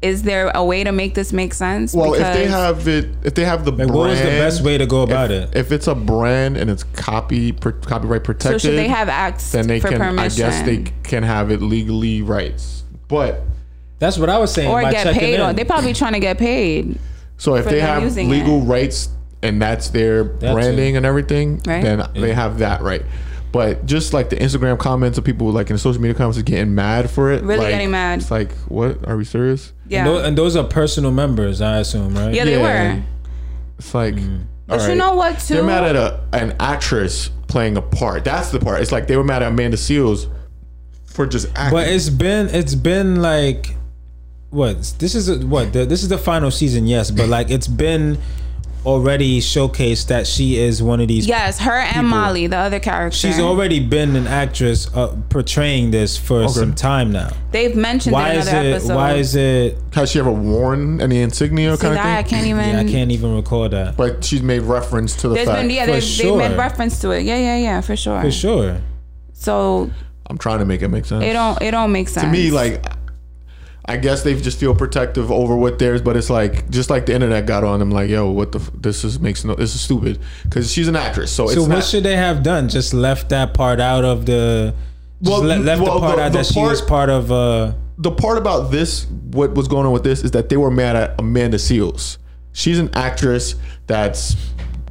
[0.00, 1.92] is there a way to make this make sense?
[1.92, 4.62] Well, if they have it, if they have the Like, brand, what was the best
[4.62, 5.56] way to go about if, it?
[5.58, 9.66] If it's a brand and it's copy pr- copyright so should they have acts then
[9.66, 9.98] they for can.
[9.98, 10.44] permission?
[10.44, 12.84] I guess they can have it legally rights.
[13.08, 13.42] But
[13.98, 14.70] That's what I was saying.
[14.70, 15.40] or by get paid in.
[15.40, 15.56] on.
[15.56, 16.98] They probably trying to get paid.
[17.36, 18.66] so if they have legal it.
[18.66, 19.08] rights
[19.42, 20.96] and that's their That branding too.
[20.98, 21.82] and everything, Right.
[21.82, 23.02] then they have that right.
[23.50, 26.42] But just like the Instagram comments of people like in the social media comments is
[26.42, 27.42] getting mad for it.
[27.42, 28.20] Really like, getting mad.
[28.20, 29.06] It's like, what?
[29.08, 29.72] Are we serious?
[29.88, 32.34] Yeah, And, tho- and those are personal members, I assume, right?
[32.34, 32.94] yeah, they Yeah.
[32.96, 33.02] were.
[33.78, 34.44] It's like, Mm.
[34.66, 35.38] But all you know what?
[35.38, 35.54] Too.
[35.54, 38.22] They're mad at a an actress playing a part.
[38.24, 38.82] That's the part.
[38.82, 40.26] It's like they were mad at Amanda Seales
[41.06, 41.70] for just acting.
[41.70, 43.76] But it's been it's been like
[44.50, 47.66] what this is a, what the, this is the final season, yes, but like it's
[47.66, 48.18] been
[48.86, 51.26] already showcased that she is one of these.
[51.26, 52.08] Yes, her and people.
[52.08, 53.16] Molly, the other character.
[53.16, 57.30] She's already been an actress uh, portraying this for some time now.
[57.50, 58.52] They've mentioned Why it in is it?
[58.54, 58.94] episode.
[58.94, 59.78] Why is it?
[59.92, 62.06] has she ever worn any insignia See kind that?
[62.06, 62.38] I of thing?
[62.38, 62.68] I can't even.
[62.74, 65.60] Yeah, I can't even recall that But she's made reference to the There's fact.
[65.62, 66.38] been yeah, they've, sure.
[66.38, 67.22] they've made reference to it.
[67.24, 68.20] Yeah, yeah, yeah, for sure.
[68.20, 68.80] for sure.
[69.32, 69.90] So
[70.28, 71.24] I'm trying to make it make sense.
[71.24, 72.84] it don't it don't make sense to me, like,
[73.88, 77.14] I guess they just feel protective over what theirs, but it's like just like the
[77.14, 79.80] internet got on them, like, yo, what the f- this is makes no this is
[79.80, 81.84] stupid because she's an actress, so, So what not.
[81.84, 82.68] should they have done?
[82.68, 84.74] Just left that part out of the.
[85.22, 87.08] Just Well, le- left well, the part the- out the that she part- was part
[87.10, 87.32] of.
[87.32, 90.70] uh the part about this, what was going on with this, is that they were
[90.70, 92.18] mad at Amanda Seales.
[92.52, 93.56] She's an actress
[93.88, 94.36] that's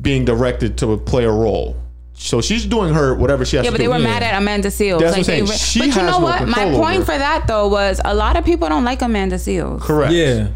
[0.02, 1.78] being directed to play a role.
[2.20, 3.84] So she's doing her whatever she has yeah, to do.
[3.84, 5.00] Yeah, but they were mad at Amanda Seales.
[5.00, 5.46] That's like what I'm saying.
[5.46, 6.48] re- She but you know no what?
[6.48, 9.82] My point for that though was a lot of people don't like Amanda Seales.
[9.82, 10.12] Correct.
[10.12, 10.48] Yeah,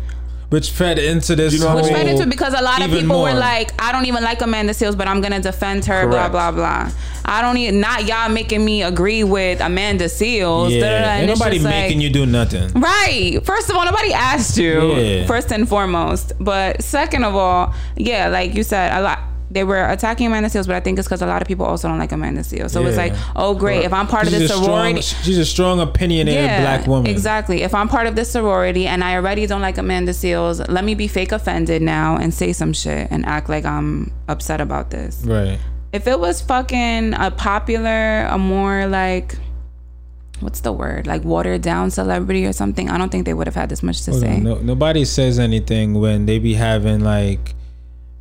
[0.49, 1.53] which fed into this.
[1.53, 4.05] You know Which fed into because a lot of even people were like, I don't
[4.05, 6.07] even like Amanda Seales, but I'm gonna defend her.
[6.07, 6.31] Blah Correct.
[6.31, 6.91] blah blah.
[7.23, 10.71] I don't even not y'all making me agree with Amanda Seales.
[10.71, 12.71] Yeah, ain't nobody just like- making you do nothing.
[12.73, 13.39] Right.
[13.45, 14.93] First of all, nobody asked you.
[14.95, 15.27] Yeah.
[15.27, 19.19] First and foremost, but second of all, yeah, like you said, a lot.
[19.51, 21.89] They were attacking Amanda Seales, but I think it's because a lot of people also
[21.89, 22.71] don't like Amanda Seales.
[22.71, 23.03] So it's Yeah.
[23.03, 26.61] like, oh great, if I'm part of this a strong, sorority, she's a strong, opinionated
[26.61, 27.11] black woman.
[27.11, 27.61] Exactly.
[27.61, 30.95] If I'm part of this sorority and I already don't like Amanda Seales, let me
[30.95, 35.21] be fake offended now and say some shit and act like I'm upset about this.
[35.25, 35.59] Right.
[35.91, 39.35] If it was fucking a popular, a more like,
[40.39, 41.07] what's the word?
[41.07, 44.03] Like watered down celebrity or something, I don't think they would have had this much
[44.03, 44.39] to Hold say.
[44.39, 47.53] No, nobody says anything when they be having like,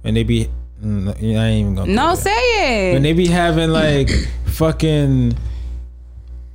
[0.03, 0.49] when they be.
[0.83, 1.09] Mm,
[1.39, 1.93] I ain't even gonna.
[1.93, 2.18] No, do that.
[2.18, 2.95] say it.
[2.95, 4.09] When they be having like
[4.47, 5.37] fucking.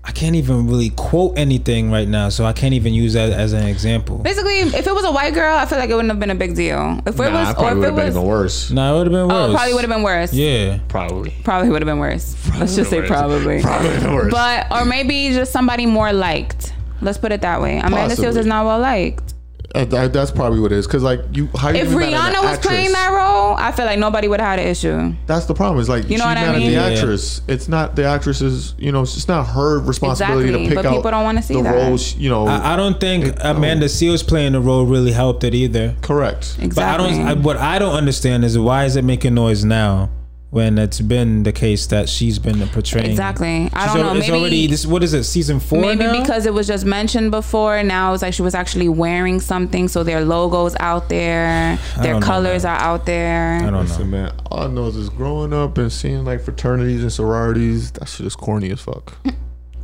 [0.07, 3.53] I can't even really quote anything right now, so I can't even use that as
[3.53, 4.19] an example.
[4.19, 6.35] Basically, if it was a white girl, I feel like it wouldn't have been a
[6.35, 7.01] big deal.
[7.07, 8.69] If it Nah, was, or probably if would it have been was, even worse.
[8.71, 9.49] No, it would have been worse.
[9.49, 10.31] oh, probably would have been worse.
[10.31, 10.77] Yeah.
[10.89, 11.33] Probably.
[11.43, 12.35] Probably would have been worse.
[12.59, 13.09] Let's just say Worse.
[13.09, 13.61] probably.
[13.63, 14.31] Probably been worse.
[14.31, 16.71] But or maybe just somebody more liked.
[17.01, 17.79] Let's put it that way.
[17.79, 18.39] Amanda Seales Possibly.
[18.41, 19.33] is not well liked.
[19.75, 20.87] Uh, that- that's probably what it is.
[20.87, 23.85] Cause like you, how you If be Rihanna an was playing that role, I feel
[23.85, 25.13] like nobody would have had an issue.
[25.27, 25.79] That's the problem.
[25.79, 26.67] It's like You know she's what I mad mean?
[26.67, 26.89] at Yeah.
[26.89, 27.41] the actress.
[27.47, 28.73] It's not the actress's.
[28.77, 31.55] You know, it's not her responsibility Exactly, to pick but out people don't wanna see
[31.55, 31.73] the that.
[31.75, 32.15] roles.
[32.15, 35.53] You know, I, I don't think It- Amanda Seales playing the role really helped it
[35.53, 35.95] either.
[36.01, 36.55] correct.
[36.59, 36.69] Exactly.
[36.75, 37.27] But I don't.
[37.27, 40.09] I, what I don't understand is why is it making noise now
[40.55, 43.11] when it's been the case that she's been portraying.
[43.11, 43.69] Exactly.
[43.73, 44.19] I She's don't al- know.
[44.19, 44.85] It's Maybe already this.
[44.85, 45.25] What is it?
[45.25, 46.21] Season four maybe now?
[46.21, 47.83] because it was just mentioned before.
[47.83, 52.21] Now it's like she was actually wearing something, so their logos out there, their don't
[52.21, 53.55] know, colors are out there.
[53.57, 53.81] I don't know.
[53.81, 54.31] Listen, man.
[54.49, 57.91] All I know is just growing up and seeing like fraternities and sororities.
[57.91, 59.13] That shit is corny as fuck.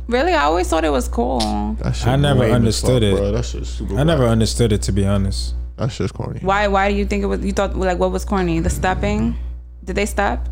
[0.08, 1.40] Really, I always thought it was cool.
[1.40, 3.16] I never understood fuck, it.
[3.16, 3.32] Bro.
[3.32, 3.96] That shit's super.
[3.98, 5.54] I never understood it to be honest.
[5.76, 6.40] That shit's corny.
[6.40, 6.66] Why?
[6.66, 7.42] Why do you think it was?
[7.44, 8.58] You thought like what was corny?
[8.60, 9.36] The stepping?
[9.84, 10.48] Did they step?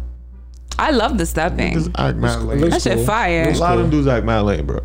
[0.80, 1.74] I love the stepping.
[1.74, 2.60] Just act mad lame.
[2.70, 3.04] That shit cool.
[3.04, 3.50] fire.
[3.50, 4.80] A lot of them dudes act mad lame, bro.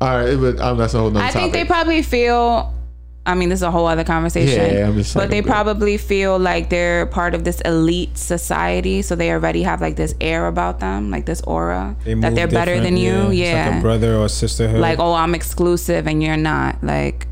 [0.00, 2.72] All right, but um, that's a whole nother I think they probably feel.
[3.24, 4.74] I mean, this is a whole other conversation.
[4.76, 9.02] Yeah, I'm just but they but- probably feel like they're part of this elite society,
[9.02, 12.46] so they already have like this air about them, like this aura They that they're
[12.46, 13.28] better than you.
[13.30, 14.80] It's Yeah, like a brother or sisterhood.
[14.80, 16.84] like oh, I'm exclusive and you're not.
[16.84, 17.26] Like,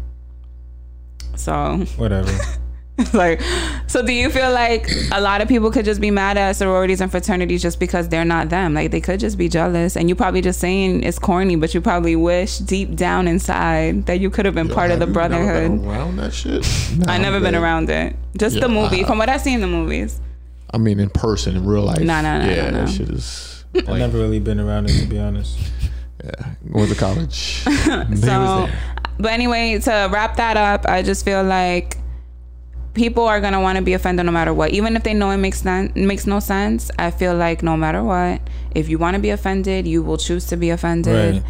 [1.37, 2.33] so whatever.
[3.13, 3.41] like,
[3.89, 7.01] so do you feel like a lot of people could just be mad at sororities
[7.01, 8.73] and fraternities just because they're not them?
[8.75, 11.81] Like they could just be jealous, and you probably just saying it's corny, but you
[11.81, 15.29] probably wish deep down inside that you could have been part of the Have you
[15.29, 15.87] never been brotherhood.
[15.99, 16.65] Around that shit.
[17.09, 18.15] I never been around it.
[18.39, 19.03] Just the movie.
[19.05, 20.21] I- From what I see in the movies.
[20.73, 22.01] I mean, in person, in real life.
[22.01, 22.85] No, no, no, Yeah, no, no.
[22.87, 23.65] that shit is.
[23.75, 25.59] I've never really been around it to be honest.
[26.25, 26.31] yeah,
[26.73, 27.63] going to college.
[27.65, 28.69] So,
[29.19, 31.99] but anyway, to wrap that up, I just feel like
[32.95, 35.39] people are gonna want to be offended no matter what, even if they know it
[35.39, 36.91] makes sense, makes no sense.
[36.99, 38.41] I feel like no matter what,
[38.75, 41.35] if you want to be offended, you will choose to be offended.
[41.35, 41.43] Right.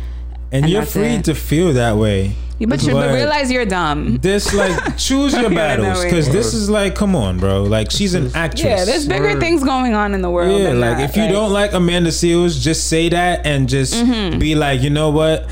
[0.53, 1.25] And, And you're free it.
[1.25, 2.33] to feel that way.
[2.61, 4.19] You- But, you, but But- realize you're dumb.
[4.23, 7.65] This like choose your battles because this is like come on, bro.
[7.65, 8.63] Like she's an actress.
[8.65, 9.41] Yeah, there's bigger Word.
[9.41, 10.61] things going on in the world.
[10.61, 11.11] Yeah, than like that.
[11.11, 14.39] if you Like, don't like Amanda Seales, just say that and just Mm-hmm.
[14.39, 15.49] be like, you know what?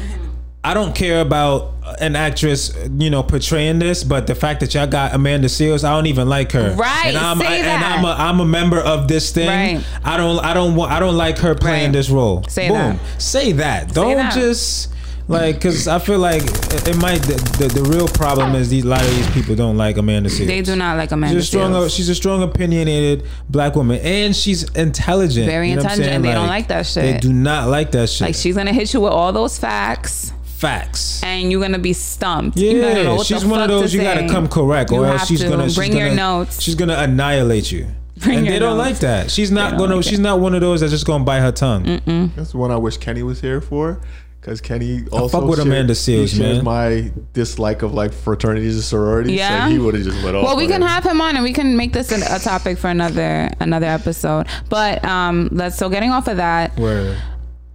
[0.63, 4.75] I don't care about Uh, an actress, you know, portraying this, but the fact that
[4.75, 6.73] y'all got Amanda Seales, I don't even like her.
[6.75, 7.85] Right, And I'm say and.
[7.85, 9.77] I'm a I'm a member of this thing.
[9.79, 9.85] Right.
[10.05, 11.93] I don't I don't want I don't like her playing Right.
[11.93, 12.45] this role.
[12.49, 12.77] Say Boom.
[12.77, 13.23] that.
[13.23, 13.93] Say that.
[13.95, 14.33] Don't that.
[14.35, 14.91] just
[15.29, 18.89] like because I feel like it, might the, the the real problem is these a
[18.89, 20.47] lot of these people don't like Amanda Seales.
[20.47, 21.73] they do not like Amanda She's a strong.
[21.73, 21.95] Seals.
[21.95, 25.47] She's a strong, opinionated black woman, and she's intelligent.
[25.47, 27.03] Very You know intelligent, they don't like that shit.
[27.05, 28.27] They do not like that shit.
[28.29, 30.33] Like she's gonna hit you with all those facts,
[30.63, 31.23] Facts.
[31.25, 32.57] and you're gonna be stumped.
[32.57, 34.91] You know Yeah, what the she's one of fuck to those you gotta come correct,
[34.93, 35.49] You or else she's to.
[35.49, 36.63] gonna she's bring gonna, your notes.
[36.63, 37.87] She's gonna annihilate you.
[38.23, 38.91] Bring and they don't notes.
[38.91, 39.31] like that.
[39.33, 39.97] She's not gonna.
[39.97, 40.23] like she's it.
[40.23, 42.01] not one of those that's just gonna bite her tongue.
[42.37, 44.01] That's the one I wish Kenny was here for.
[44.41, 46.65] Because Kenny also I fuck with shared- Amanda Seales, he man.
[46.65, 49.33] my dislike of like fraternities and sororities.
[49.37, 49.67] Yeah?
[49.67, 50.45] so he would have just went off.
[50.45, 50.87] Well, we can it.
[50.87, 54.47] have him on, and we can make this an, a topic for another another episode.
[54.69, 55.77] But um, let's.
[55.77, 56.77] So getting off of that.
[56.79, 57.17] Where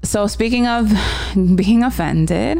[0.07, 0.89] So speaking of
[1.55, 2.59] being offended,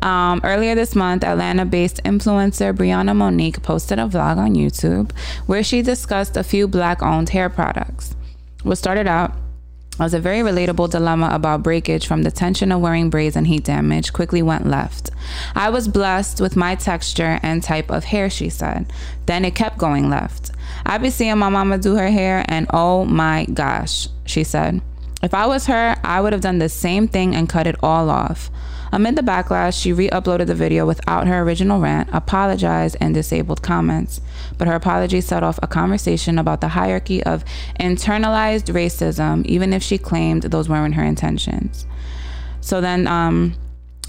[0.00, 5.10] um, earlier this month, Atlanta-based influencer Brianna Monique posted a vlog on YouTube
[5.46, 8.14] where she discussed a few black-owned hair products.
[8.62, 9.32] What started out
[9.98, 13.64] as a very relatable dilemma about breakage from the tension of wearing braids and heat
[13.64, 15.10] damage quickly went left.
[15.56, 18.92] I was blessed with my texture and type of hair, she said.
[19.26, 20.52] Then it kept going left.
[20.84, 24.80] I be seeing my mama do her hair, and oh my gosh, she said.
[25.22, 28.10] If I was her, I would have done the same thing and cut it all
[28.10, 28.50] off.
[28.92, 33.62] Amid the backlash, she re uploaded the video without her original rant, apologized, and disabled
[33.62, 34.20] comments.
[34.58, 37.44] But her apology set off a conversation about the hierarchy of
[37.80, 41.86] internalized racism, even if she claimed those weren't her intentions.
[42.60, 43.54] So then, um,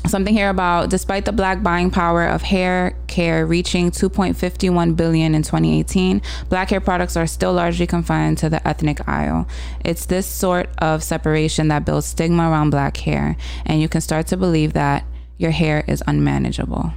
[0.08, 5.43] something here about despite the black buying power of hair care reaching 2.51 billion in
[5.43, 9.47] 2018 black hair products are still largely confined to the ethnic aisle.
[9.84, 14.28] It's this sort of separation that builds stigma around black hair and you can start
[14.28, 15.03] to believe that
[15.38, 16.93] your hair is unmanageable.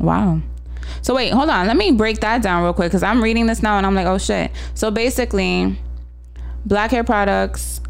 [0.00, 0.40] Wow.
[1.02, 1.66] So wait hold on.
[1.66, 4.06] Let me break that down real quick because i'm reading this now and i'm like
[4.06, 4.50] oh shit.
[4.74, 5.78] So basically
[6.64, 7.80] black hair products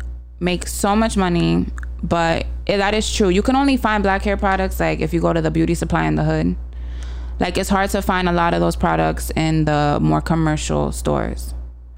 [0.40, 1.66] make so much money
[2.04, 3.30] but that is true.
[3.30, 6.04] You can only find black hair products like if you go to the beauty supply
[6.04, 6.54] in the hood.
[7.40, 11.52] Like it's hard to find a lot of those products in the more commercial stores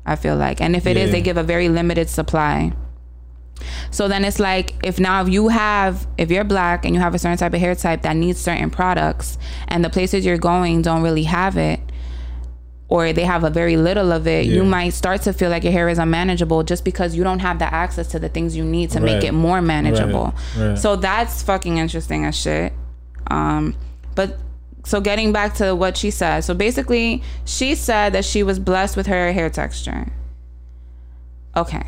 [0.08, 0.60] i feel like.
[0.60, 1.12] And if it is, Yeah.
[1.12, 2.72] they give a very limited supply.
[3.90, 7.14] So then it's like if now if you have if you're black and you have
[7.14, 9.36] a certain type of hair type that needs certain products
[9.68, 11.80] and the places you're going don't really have it
[12.88, 15.72] or they have a very little of it, you might start to feel like your
[15.72, 18.90] hair is unmanageable just because you don't have the access to the things you need
[18.90, 20.34] to make it more manageable.
[20.56, 20.78] right.
[20.78, 22.72] So that's fucking interesting as shit.
[23.28, 23.74] Um,
[24.14, 24.38] but
[24.84, 26.40] so getting back to what she said.
[26.40, 30.06] So basically, she said that she was blessed with her hair texture.
[31.56, 31.82] Okay.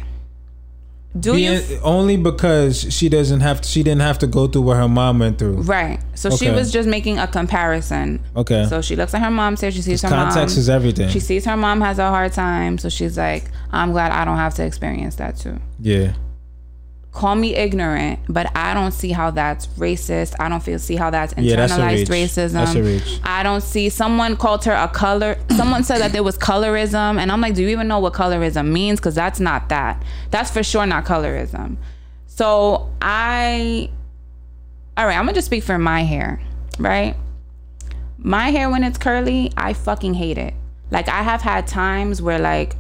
[1.19, 4.63] Do you Being, only because she doesn't have to, she didn't have to go through
[4.63, 5.63] what her mom went through.
[5.63, 6.01] right?
[6.15, 8.21] So she was just making a comparison.
[8.37, 8.67] Okay.
[8.69, 9.71] So she looks at her mom's hair.
[9.71, 10.61] She sees her Context mom.
[10.61, 11.09] is everything.
[11.09, 14.37] She sees her mom has a hard time, so she's like, "I'm glad I don't
[14.37, 16.13] have to experience that too." yeah.
[17.13, 20.35] Call me ignorant, but I don't see how that's racist.
[20.39, 22.53] I don't feel see how that's internalized Yeah, that's racism.
[22.75, 23.21] That's.
[23.25, 23.89] I don't see.
[23.89, 25.37] Someone called her a color.
[25.57, 28.69] Someone said that there was colorism, and I'm like, do you even know what colorism
[28.71, 29.01] means?
[29.01, 30.03] Because that's not that.
[30.31, 31.79] That's for sure not colorism.
[32.27, 33.91] So I,
[34.97, 36.41] all right, I'm gonna just speak for my hair,
[36.79, 37.17] right?
[38.19, 40.55] My hair when it's curly, I fucking hate it.
[40.91, 42.77] Like I have had times where like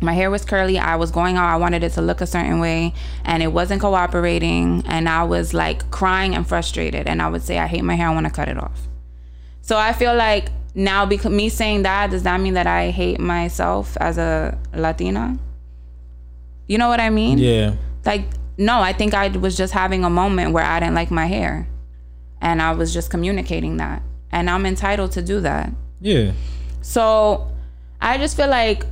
[0.00, 0.78] my hair was curly.
[0.78, 1.48] I was going out.
[1.48, 2.94] I wanted it to look a certain way
[3.24, 7.58] and it wasn't cooperating and i was like crying and frustrated and i would say
[7.58, 8.08] i hate my hair.
[8.08, 8.88] I want to cut it off.
[9.62, 13.20] So i feel like now because me saying that does that mean that i hate
[13.20, 15.38] myself as a latina?
[16.66, 17.38] You know what i mean?
[17.38, 17.74] Yeah.
[18.06, 18.24] like
[18.56, 21.66] no i think i was just having a moment where i didn't like my hair
[22.40, 25.72] and i was just communicating that and i'm entitled to do that.
[26.00, 26.32] Yeah.
[26.80, 27.50] so
[28.00, 28.84] I just feel like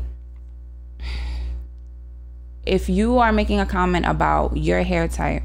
[2.68, 5.42] if you are making a comment about your hair type,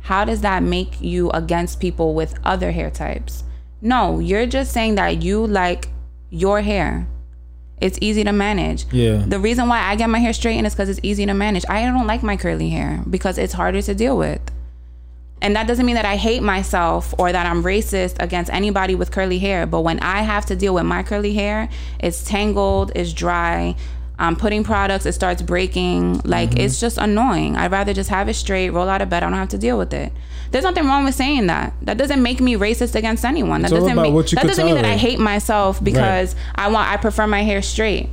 [0.00, 3.44] how does that make you against people with other hair types?
[3.80, 5.88] No, you're just saying that you like
[6.30, 7.06] your hair.
[7.80, 8.86] It's easy to manage.
[8.92, 9.24] Yeah.
[9.26, 11.64] The reason why I get my hair straightened is because it's easy to manage.
[11.68, 14.40] I don't like my curly hair because it's harder to deal with.
[15.42, 19.10] And that doesn't mean that I hate myself or that I'm racist against anybody with
[19.10, 19.66] curly hair.
[19.66, 21.68] But when I have to deal with my curly hair,
[22.00, 23.76] it's tangled, it's dry.
[24.18, 26.20] I'm putting products, it starts breaking.
[26.24, 26.60] Like Mm-hmm.
[26.60, 27.56] it's just annoying.
[27.56, 29.22] I'd rather just have it straight, roll out of bed.
[29.22, 30.12] I don't have to deal with it.
[30.52, 31.74] There's nothing wrong with saying that.
[31.82, 33.62] That doesn't make me racist against anyone.
[33.62, 36.96] That It's doesn't mean that doesn't mean that I hate myself because I want I
[36.96, 38.08] prefer my hair straight.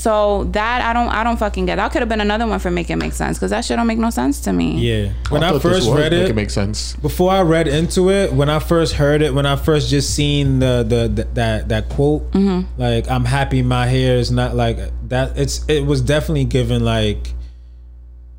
[0.00, 1.76] So that I don't I don't fucking get.
[1.76, 3.86] That could have been another one for make it make sense because that shit don't
[3.86, 4.78] make no sense to me.
[4.78, 5.12] Yeah.
[5.28, 6.96] When I, thought this first was read make it, it make sense.
[6.96, 10.58] before I read into it, when I first heard it, when I first just seen
[10.58, 12.80] the the, the that that quote, Mm-hmm.
[12.80, 14.78] like I'm happy my hair is not like
[15.08, 15.36] that.
[15.36, 17.34] It's it was definitely given like,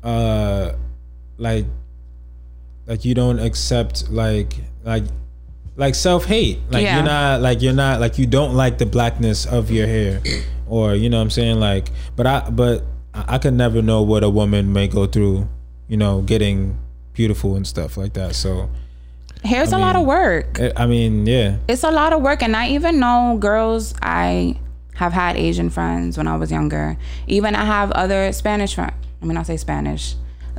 [0.02, 0.72] uh,
[1.38, 1.66] like,
[2.86, 5.04] like you don't accept like like
[5.76, 6.58] like self hate.
[6.70, 6.96] Like Yeah.
[6.96, 10.20] you're not like you're not like you don't like the blackness of your hair,
[10.72, 11.90] or you know what I'm saying like.
[12.16, 15.46] But I but I, I could never know what a woman may go through,
[15.86, 16.78] you know, getting
[17.12, 18.34] beautiful and stuff like that.
[18.34, 18.70] So
[19.44, 20.58] Hair's a lot of work.
[20.58, 23.94] I I mean, yeah, It's a lot of work, and I even know girls.
[24.00, 24.56] I
[24.94, 26.96] have had Asian friends when I was younger.
[27.26, 28.94] Even I have other Spanish friends.
[29.20, 30.16] I mean, I'll say Spanish,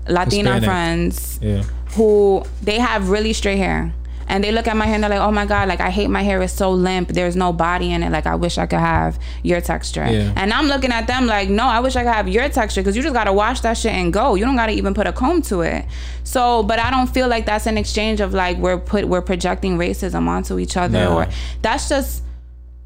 [0.08, 0.64] Latina Hispanic.
[0.64, 1.64] friends yeah,
[1.96, 3.94] who they have really straight hair.
[4.28, 6.10] And they look at my hair and they're like, "Oh my god, like I hate
[6.10, 6.42] my hair.
[6.42, 7.10] It's so limp.
[7.10, 8.12] There's no body in it.
[8.12, 10.34] Like I wish I could have your texture." Yeah.
[10.36, 12.96] And I'm looking at them like, "No, I wish I could have your texture because
[12.96, 14.36] you just gotta wash that shit and go.
[14.36, 15.86] You don't gotta even put a comb to it."
[16.24, 19.78] So, but I don't feel like that's an exchange of like we're put we're projecting
[19.78, 21.18] racism onto each other No.
[21.18, 21.28] or
[21.62, 22.24] that's just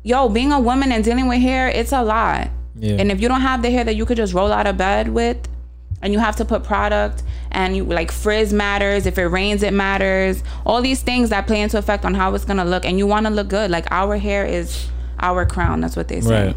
[0.03, 1.67] yo being a woman and dealing with hair.
[1.69, 2.49] It's a lot.
[2.79, 2.97] Yeah.
[2.99, 5.09] And if you don't have the hair that you could just roll out of bed
[5.09, 5.38] with,
[6.02, 9.74] and you have to put product and you like frizz matters if it rains it
[9.74, 10.43] matters.
[10.66, 12.86] All these things that play into effect on how it's gonna look.
[12.86, 13.72] And you want to look good.
[13.72, 14.89] Like our hair is
[15.20, 15.82] our crown.
[15.82, 16.48] That's what they say.
[16.48, 16.56] Right.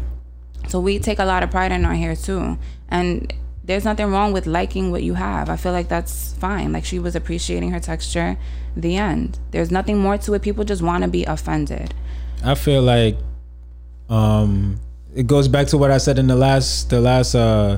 [0.67, 2.57] so we take a lot of pride in our hair too.
[2.89, 3.33] And
[3.63, 5.49] there's nothing wrong with liking what you have.
[5.49, 6.71] I feel like that's fine.
[6.73, 8.37] Like she was appreciating her texture.
[8.75, 9.39] The end.
[9.51, 10.41] There's nothing more to it.
[10.41, 11.93] People just want to be offended.
[12.43, 13.17] I feel like
[14.09, 14.79] um
[15.15, 17.77] it goes back to what I said in the last the last uh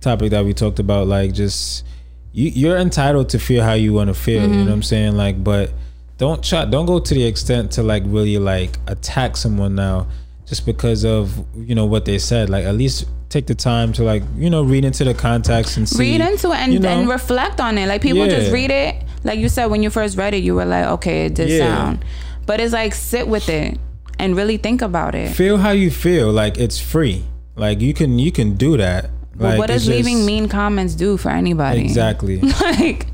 [0.00, 1.84] topic that we talked about like just
[2.32, 4.66] you you're entitled to feel how you want to feel, you know mm-hmm.
[4.66, 5.16] what I'm saying?
[5.16, 5.72] Like but
[6.18, 10.06] don't try don't go to the extent to like really like attack someone now
[10.46, 12.48] just because of you know what they said.
[12.50, 15.88] Like at least take the time to like, you know, read into the context and
[15.88, 17.86] see read into it and, you know, and reflect on it.
[17.86, 19.02] Like people just read it.
[19.24, 21.58] Like you said when you first read it, you were like, okay, it did Yeah.
[21.58, 22.04] sound.
[22.46, 23.78] But it's like sit with it
[24.18, 25.34] and really think about it.
[25.34, 26.30] feel how you feel.
[26.30, 27.24] Like it's free.
[27.56, 29.10] Like you can you can do that.
[29.38, 31.80] Like what does leaving just- mean comments do for anybody?
[31.80, 32.40] Exactly.
[32.60, 33.06] like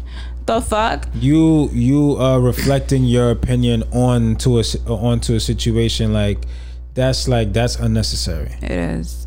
[0.46, 1.06] the fuck?
[1.14, 6.38] you you are reflecting your opinion on to a onto a situation like
[6.94, 9.26] that's like that's unnecessary It is.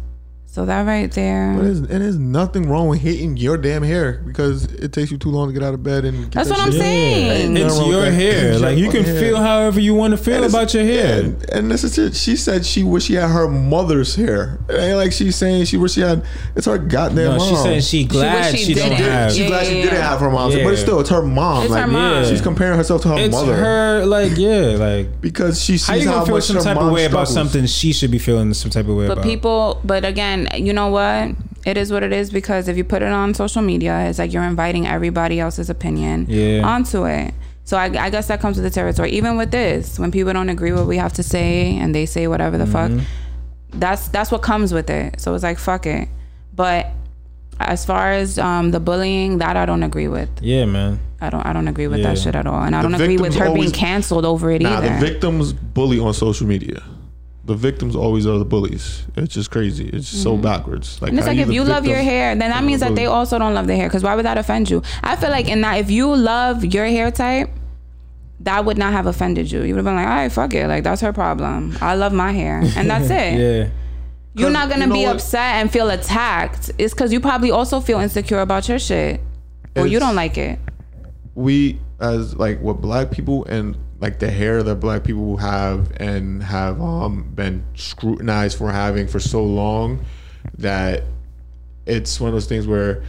[0.56, 1.54] So that right there.
[1.54, 5.18] But it's, and there's nothing wrong with hating your damn hair because it takes you
[5.18, 6.18] too long to get out of bed and.
[6.18, 7.28] Get That's that what I'm saying.
[7.28, 8.52] Ain't nothing It's your hair.
[8.54, 10.86] It's Like your you can fucking feel however you want to feel And about your
[10.86, 11.24] hair.
[11.26, 12.16] And, and this is it.
[12.16, 14.58] She said she wish she had her mother's hair.
[14.70, 16.24] It ain't like she's saying she wish she had.
[16.56, 17.50] It's her goddamn No, mom.
[17.50, 19.06] she said she glad she she, don't didn't.
[19.12, 19.32] have.
[19.34, 20.64] She's Yeah, glad she yeah, didn't have her mom's Yeah.
[20.64, 21.64] but it's still it's her mom.
[21.64, 22.24] It's like her mom.
[22.28, 25.96] She's comparing herself to her It's mother her like yeah, like because she sees how
[25.96, 28.10] you how, gonna feel much some her type of mom way about something she should
[28.12, 29.26] be feeling some type of way But about.
[29.26, 31.32] people, but again, you know what?
[31.66, 34.32] It is what it is because if you put it on social media, it's like
[34.32, 36.62] you're inviting everybody else's opinion Yeah.
[36.64, 37.34] onto it.
[37.64, 39.10] So I, I guess that comes with the territory.
[39.12, 42.06] Even with this, when people don't agree with what we have to say and they
[42.06, 43.00] say whatever the Mm-hmm.
[43.00, 43.08] fuck,
[43.72, 45.20] that's that's what comes with it.
[45.20, 46.08] So it's like fuck it.
[46.56, 46.88] But
[47.60, 50.30] as far as um, the bullying, that I don't agree with.
[50.42, 51.00] yeah, man.
[51.22, 53.18] I don't I don't agree with that shit at all, and I The don't agree
[53.18, 54.90] with her always- being canceled over it Nah, either.
[54.90, 56.84] the victims bully on social media.
[57.46, 59.04] The victims always are the bullies.
[59.16, 59.88] It's just crazy.
[59.90, 61.00] It's just so backwards.
[61.02, 61.18] Like Mm-hmm.
[61.18, 63.38] And it's how like if you love your hair, then that means that they also
[63.38, 63.88] don't love their hair.
[63.88, 64.82] Because why would that offend you?
[65.04, 67.50] I feel like in that, if you love your hair type,
[68.40, 69.62] that would not have offended you.
[69.62, 70.68] You would have been like, all right, fuck it.
[70.68, 71.78] Like that's her problem.
[71.82, 73.40] I love my hair, and that's it.
[73.40, 73.70] Yeah.
[74.34, 75.16] You're not gonna You know be what?
[75.16, 76.72] upset and feel attacked.
[76.78, 79.22] It's because you probably also feel insecure about your shit,
[79.76, 80.60] or you don't like it.
[81.36, 86.44] we as like what black people and like the hair that black people have and
[86.44, 90.04] have um been scrutinized for having for so long
[90.58, 91.04] that
[91.86, 93.04] it's one of those things where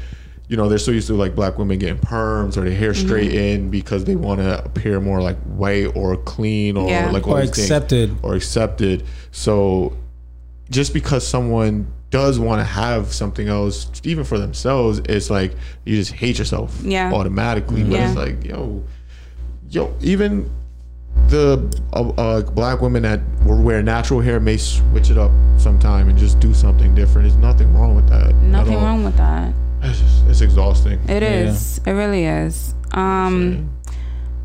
[0.49, 3.37] you know they're so used to like black women getting perms or their hair Mm-hmm.
[3.37, 7.11] in because they want to appear more like white or clean or Yeah.
[7.11, 7.59] like Or these things.
[7.67, 8.17] accepted.
[8.23, 9.97] or accepted so
[10.71, 15.53] just because someone does want to have something else even for themselves it's like
[15.85, 17.13] you just hate yourself Yeah.
[17.13, 18.07] automatically but Yeah.
[18.09, 18.85] it's like yo
[19.69, 20.49] yo even
[21.29, 26.19] the uh, uh, black women that wear natural hair may switch it up sometime and
[26.19, 29.53] just do something different there's nothing wrong with that Nothing wrong with that.
[29.83, 31.79] it's, just, it's exhausting It is.
[31.87, 32.75] It really is.
[32.93, 33.71] Um,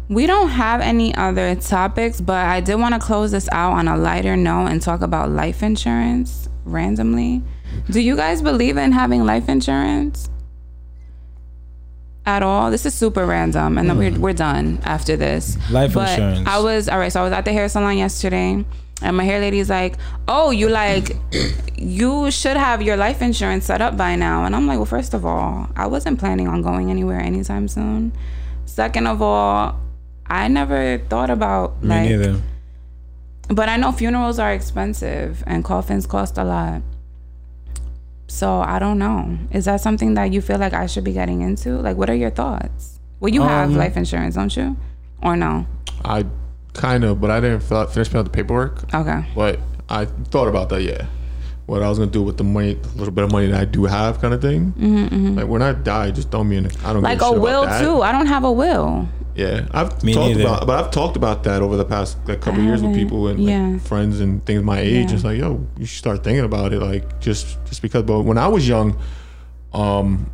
[0.09, 3.87] we don't have any other topics, but I did want to close this out on
[3.87, 7.41] a lighter note and talk about life insurance randomly.
[7.89, 10.29] Do you guys believe in having life insurance?
[12.25, 12.69] At all?
[12.69, 14.21] This is super random, and then we're mm-hmm.
[14.21, 15.57] we're done after this.
[15.71, 16.47] Life but insurance.
[16.47, 17.11] I was all right.
[17.11, 18.63] So I was at the hair salon yesterday,
[19.01, 19.97] and my hair lady's like,
[20.27, 21.17] "Oh, you like,
[21.77, 25.15] you should have your life insurance set up by now." And I'm like, "Well, first
[25.15, 28.11] of all, I wasn't planning on going anywhere anytime soon.
[28.65, 29.79] Second of all,
[30.27, 32.41] I never thought about Me like, neither.
[33.49, 36.81] but I know funerals are expensive and coffins cost a lot.
[38.31, 39.37] So I don't know.
[39.51, 41.77] Is that something that you feel like I should be getting into?
[41.77, 42.97] Like, what are your thoughts?
[43.19, 44.77] Well, you have Um, life insurance, don't you?
[45.21, 45.67] Or no?
[46.05, 46.25] i
[46.73, 49.25] kind of but i didn't fill out, finish filling out the paperwork Okay.
[49.35, 49.59] But
[49.89, 51.05] I thought about that, yeah.
[51.67, 53.65] What I was gonna do with the money, the little bit of money that I
[53.65, 54.73] do have, kind of thing.
[54.73, 56.65] Mm-hmm, Like when I die, just throw me in.
[56.83, 57.81] I don't Like give a, a shit about will that.
[57.81, 58.01] too.
[58.01, 59.07] I don't have a will.
[59.35, 60.41] Yeah, I've Me talked neither.
[60.41, 63.39] about, but I've talked about that over the past like couple years with people and
[63.73, 65.07] like, friends and things my age.
[65.09, 65.15] Yeah.
[65.15, 68.03] It's like, yo, you should start thinking about it, like just just because.
[68.03, 68.99] But when I was young,
[69.73, 70.29] um,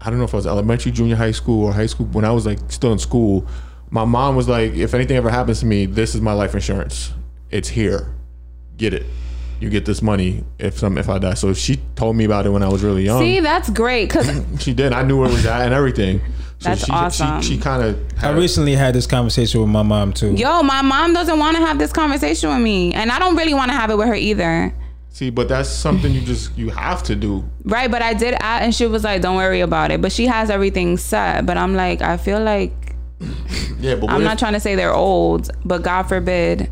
[0.00, 2.06] I don't know if I was elementary, junior high school, or high school.
[2.06, 3.46] When I was like still in school,
[3.90, 7.12] my mom was like, if anything ever happens to me, this is my life insurance.
[7.50, 8.14] It's here.
[8.78, 9.04] Get it.
[9.60, 11.34] You get this money if some if I die.
[11.34, 13.20] So she told me about it when I was really young.
[13.20, 14.92] See, that's great because she did.
[14.92, 16.20] I knew where it was at and everything.
[16.58, 17.42] So That's she, awesome.
[17.42, 18.00] She, she kind of.
[18.22, 20.32] I recently had this conversation with my mom too.
[20.34, 23.52] yo, my mom doesn't want to have this conversation with me, and I don't really
[23.52, 24.74] want to have it with her either.
[25.10, 27.44] See, but that's something you just you have to do.
[27.64, 30.26] Right, but I did, ask, and she was like, "Don't worry about it." But she
[30.26, 31.44] has everything set.
[31.44, 32.72] But I'm like, I feel like
[33.80, 36.70] Yeah, but I'm if, not trying to say they're old, but God forbid,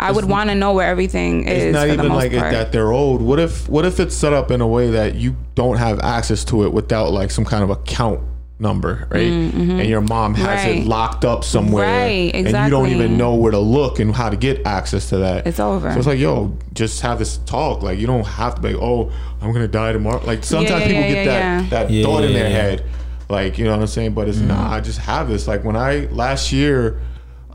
[0.00, 1.64] I would want to know where everything is.
[1.64, 2.52] it's not for the even most like it, part.
[2.52, 3.20] that they're old.
[3.20, 6.44] What if what if it's set up in a way that you don't have access
[6.44, 8.20] to it without like some kind of account
[8.60, 9.22] number, right?
[9.22, 10.76] And your mom has Mm, Right.
[10.78, 14.30] it locked up somewhere, Right, and you don't even know where to look and how
[14.30, 15.46] to get access to that.
[15.46, 15.92] It's over.
[15.92, 17.82] So it's like, yo, just have this talk.
[17.82, 20.20] Like you don't have to be, like, oh, I'm gonna die tomorrow.
[20.24, 21.68] Like sometimes yeah, people yeah, get yeah, that yeah.
[21.70, 22.56] that Yeah, thought in their yeah.
[22.56, 22.84] head.
[23.28, 24.14] Like you know what I'm saying?
[24.14, 24.72] But it's not.
[24.72, 25.46] I just have this.
[25.46, 27.00] Like when I last year,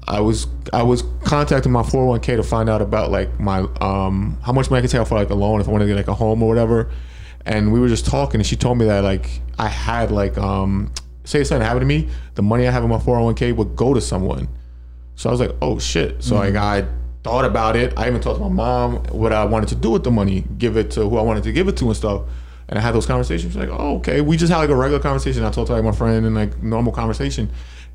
[0.07, 4.51] I was I was contacting my 401k to find out about like my um how
[4.51, 5.95] much money I could take out for like a loan if I want to get
[5.95, 6.91] like a home or whatever.
[7.45, 10.91] And we were just talking, and she told me that like I had like um
[11.23, 14.01] say something happened to me, the money I have in my 401k would go to
[14.01, 14.49] someone.
[15.15, 16.23] So I was like, oh shit.
[16.23, 16.87] So like I
[17.23, 17.97] thought about it.
[17.97, 20.75] I even talked to my mom what I wanted to do with the money, give
[20.77, 22.23] it to who I wanted to give it to and stuff.
[22.67, 23.55] And I had those conversations.
[23.55, 24.21] Like, oh, okay.
[24.21, 25.43] We just had like a regular conversation.
[25.43, 27.51] I talked to like my friend and like normal conversation.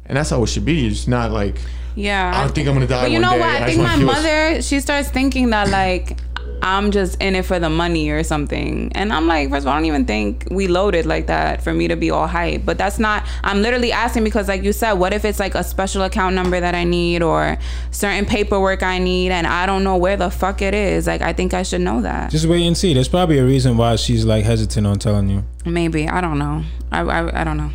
[0.08, 0.86] And that's how it should be.
[0.86, 1.60] It's not like
[1.94, 2.32] yeah.
[2.34, 3.02] I don't think I'm gonna die.
[3.04, 3.40] But you one know day.
[3.40, 3.50] what?
[3.50, 6.16] I just think my feel- mother, she starts thinking that like
[6.62, 8.90] I'm just in it for the money or something.
[8.94, 11.72] And I'm like, first of all, I don't even think we loaded like that for
[11.72, 12.64] me to be all hype.
[12.64, 15.62] But that's not, I'm literally asking because, like you said, what if it's like a
[15.62, 17.58] special account number that I need or
[17.90, 21.06] certain paperwork I need and I don't know where the fuck it is?
[21.06, 22.30] Like, I think I should know that.
[22.30, 22.92] Just wait and see.
[22.92, 25.44] There's probably a reason why she's like hesitant on telling you.
[25.64, 26.08] Maybe.
[26.08, 26.64] I don't know.
[26.90, 27.70] I, I, I don't know.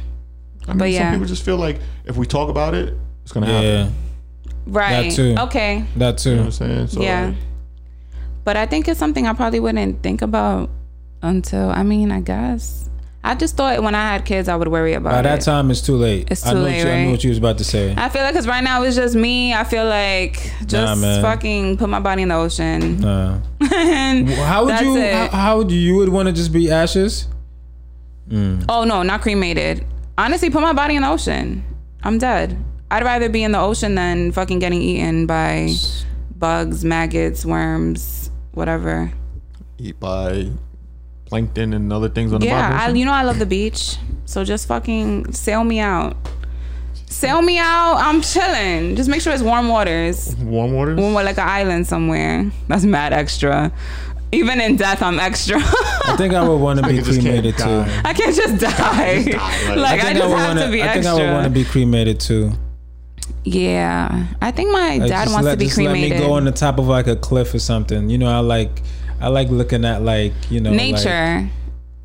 [0.67, 1.11] I mean, But some yeah.
[1.11, 2.93] people just feel like if we talk about it,
[3.23, 3.63] it's gonna happen.
[3.63, 3.89] Yeah,
[4.65, 5.11] Right.
[5.11, 5.35] too.
[5.39, 5.85] Okay.
[5.97, 6.39] that You know too.
[6.39, 6.87] what I'm saying?
[6.87, 7.25] So yeah.
[7.27, 7.35] like,
[8.43, 10.69] But I think it's something I probably wouldn't think about
[11.21, 12.89] until, I mean, I guess.
[13.25, 15.23] I just thought when I had kids, I would worry about By it.
[15.23, 16.27] that time, it's too late.
[16.29, 17.03] It's I too know late, what you, I right?
[17.05, 17.93] know what you was about to say.
[17.95, 19.53] I feel like because right now it's just me.
[19.53, 21.21] I feel like just man.
[21.21, 22.99] fucking put my body in the ocean.
[22.99, 23.39] Nah.
[23.73, 24.97] and How would that's you?
[24.97, 25.13] it.
[25.13, 25.79] How, how would you?
[25.79, 27.27] You would want to just be ashes?
[28.29, 28.65] Mm.
[28.67, 29.85] oh no, not cremated.
[30.17, 31.63] Honestly, put my body in the ocean.
[32.03, 32.57] I'm dead.
[32.91, 35.73] I'd rather be in the ocean than fucking getting eaten by
[36.37, 39.11] bugs, maggots, worms, whatever.
[39.79, 40.51] eat by
[41.25, 42.77] plankton and other things on the bottom.
[42.77, 43.97] Yeah, you know I love the beach.
[44.25, 46.15] So just fucking sail me out.
[47.07, 47.95] Sail me out.
[47.97, 48.95] I'm chilling.
[48.95, 50.35] Just make sure it's warm waters.
[50.37, 50.99] warm waters.
[50.99, 52.51] Warm, like an island somewhere.
[52.67, 53.71] That's mad extra.
[54.33, 55.57] Even in death, I'm extra.
[55.59, 57.63] I think I would want to be Nigga just can't cremated too.
[57.63, 58.01] die.
[58.03, 59.23] I can't just die.
[59.23, 59.23] die,
[59.69, 61.11] like- like, I I, think just would have wanna, to be I think extra.
[61.11, 62.51] I would want to be cremated too.
[63.45, 66.11] yeah, I think my Like, dad wants let, to be just cremated.
[66.11, 68.09] Let me go on the top of like a cliff or something.
[68.09, 68.81] You know, I like,
[69.21, 71.49] I like looking at like you know, like, Nature,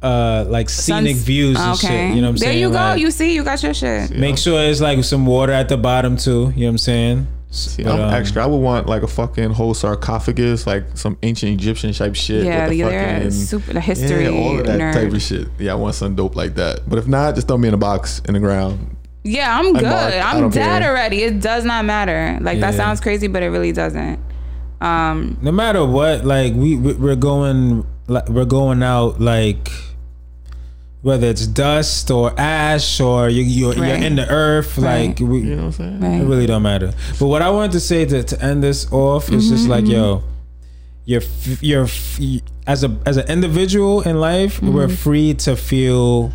[0.02, 1.86] uh, like scenic Suns- views and okay.
[1.88, 2.14] shit.
[2.14, 2.52] You know what I'm there saying?
[2.52, 2.74] There you go.
[2.74, 4.10] Like, you see, you got your shit.
[4.10, 6.52] Make sure it's like some water at the bottom too.
[6.54, 7.26] You know what I'm saying?
[7.50, 8.42] See, But, I'm um, extra.
[8.42, 12.44] I would want like a fucking whole sarcophagus, like some ancient Egyptian type shit.
[12.44, 14.92] Yeah, with the fucking, super the history yeah, all of that nerd.
[14.92, 15.48] type of shit.
[15.58, 16.80] Yeah, I want something dope like that.
[16.88, 18.96] But if not, just throw me in a box in the ground.
[19.24, 19.82] Yeah, I'm good.
[19.82, 20.14] marked.
[20.16, 20.90] I I'm dead care.
[20.90, 21.22] already.
[21.22, 22.38] It does not matter.
[22.42, 24.20] Like that sounds crazy, but it really doesn't.
[24.80, 29.70] Um, no matter what, like we we- we're going like we're going out like
[31.02, 34.02] whether it's dust or ash or you you're, you're Right.
[34.02, 35.08] in the earth, Right.
[35.08, 36.00] like we, You know what I'm saying?
[36.00, 36.20] right.
[36.20, 36.92] It really don't matter.
[37.20, 39.84] But what I wanted to say to, to end this off is just mm-hmm, like,
[39.84, 39.92] mm-hmm.
[39.92, 40.22] yo,
[41.04, 42.18] you're f- you're f-
[42.66, 44.74] as a as an individual in life, mm-hmm.
[44.74, 46.32] we're free to feel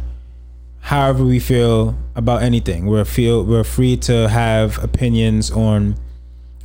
[0.79, 2.85] however we feel about anything.
[2.87, 5.95] We're feel we're free to have opinions on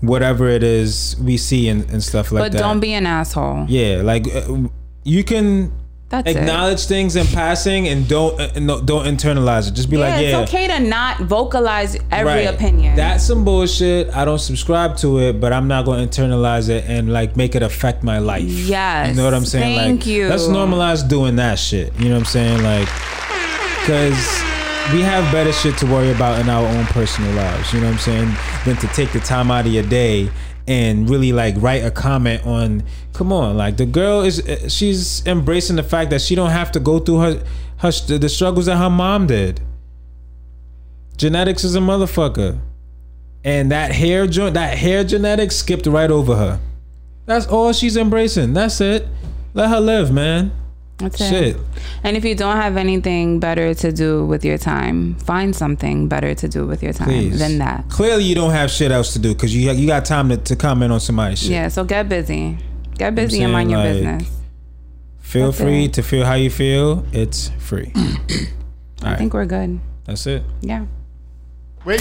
[0.00, 2.58] whatever it is we see and, and stuff like but that.
[2.58, 3.66] But don't be an asshole.
[3.68, 4.68] yeah, like uh,
[5.04, 5.72] you can
[6.10, 6.36] That's it.
[6.38, 9.74] acknowledge things in passing and don't uh, no, don't internalize it.
[9.74, 12.54] Just be Yeah, like, yeah, it's okay to not vocalize every Right.
[12.54, 12.96] opinion.
[12.96, 14.08] That's some bullshit.
[14.16, 17.54] I don't subscribe to it, but I'm not going to internalize it and like make
[17.54, 18.42] it affect my life.
[18.44, 19.10] Yes.
[19.10, 19.76] You know what I'm saying?
[19.76, 20.28] Thank like, you.
[20.28, 21.92] Let's normalize doing that shit.
[21.98, 22.62] You know what I'm saying?
[22.62, 22.88] Like,
[23.80, 24.42] because
[24.94, 27.72] we have better shit to worry about in our own personal lives.
[27.74, 28.34] You know what I'm saying?
[28.64, 30.30] Than to take the time out of your day
[30.68, 32.84] and really like write a comment on.
[33.14, 36.70] Come on, like the girl is uh, she's embracing the fact that she don't have
[36.72, 37.44] to go through her
[37.78, 39.60] her the struggles that her mom did.
[41.16, 42.60] Genetics is a motherfucker.
[43.44, 46.60] And that hair joint, that hair genetics skipped right over her.
[47.26, 48.52] That's all she's embracing.
[48.52, 49.06] That's it.
[49.54, 50.52] Let her live, man.
[50.98, 51.28] That's it.
[51.30, 51.56] Shit.
[52.02, 56.34] And if you don't have anything better to do with your time, find something better
[56.34, 57.38] to do with your time Please.
[57.38, 57.88] than that.
[57.88, 60.56] Clearly, you don't have shit else to do because you you got time to, to
[60.56, 61.50] comment on somebody's shit.
[61.50, 62.58] Yeah, so get busy.
[62.96, 64.40] Get busy saying, and mind your like, business.
[65.20, 65.92] Feel That's free it.
[65.94, 67.06] to feel how you feel.
[67.12, 67.92] It's free.
[67.96, 68.02] All
[69.02, 69.18] I right.
[69.18, 69.78] think we're good.
[70.04, 70.42] That's it.
[70.62, 70.86] Yeah.
[71.84, 72.00] Wait.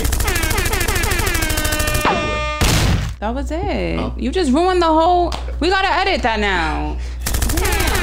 [3.19, 3.97] That was it.
[3.99, 4.13] Oh.
[4.17, 5.33] You just ruined the whole.
[5.59, 6.97] We gotta edit that now.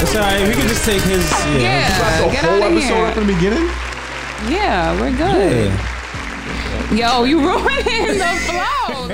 [0.04, 0.46] It's all right.
[0.46, 1.28] We can just take his.
[1.30, 1.58] Yeah.
[1.58, 3.12] Yeah, The get whole out of episode here.
[3.12, 3.66] from the beginning.
[4.52, 5.72] Yeah, we're good.
[6.92, 7.18] Yeah.
[7.18, 9.08] Yo, you ruining the flow.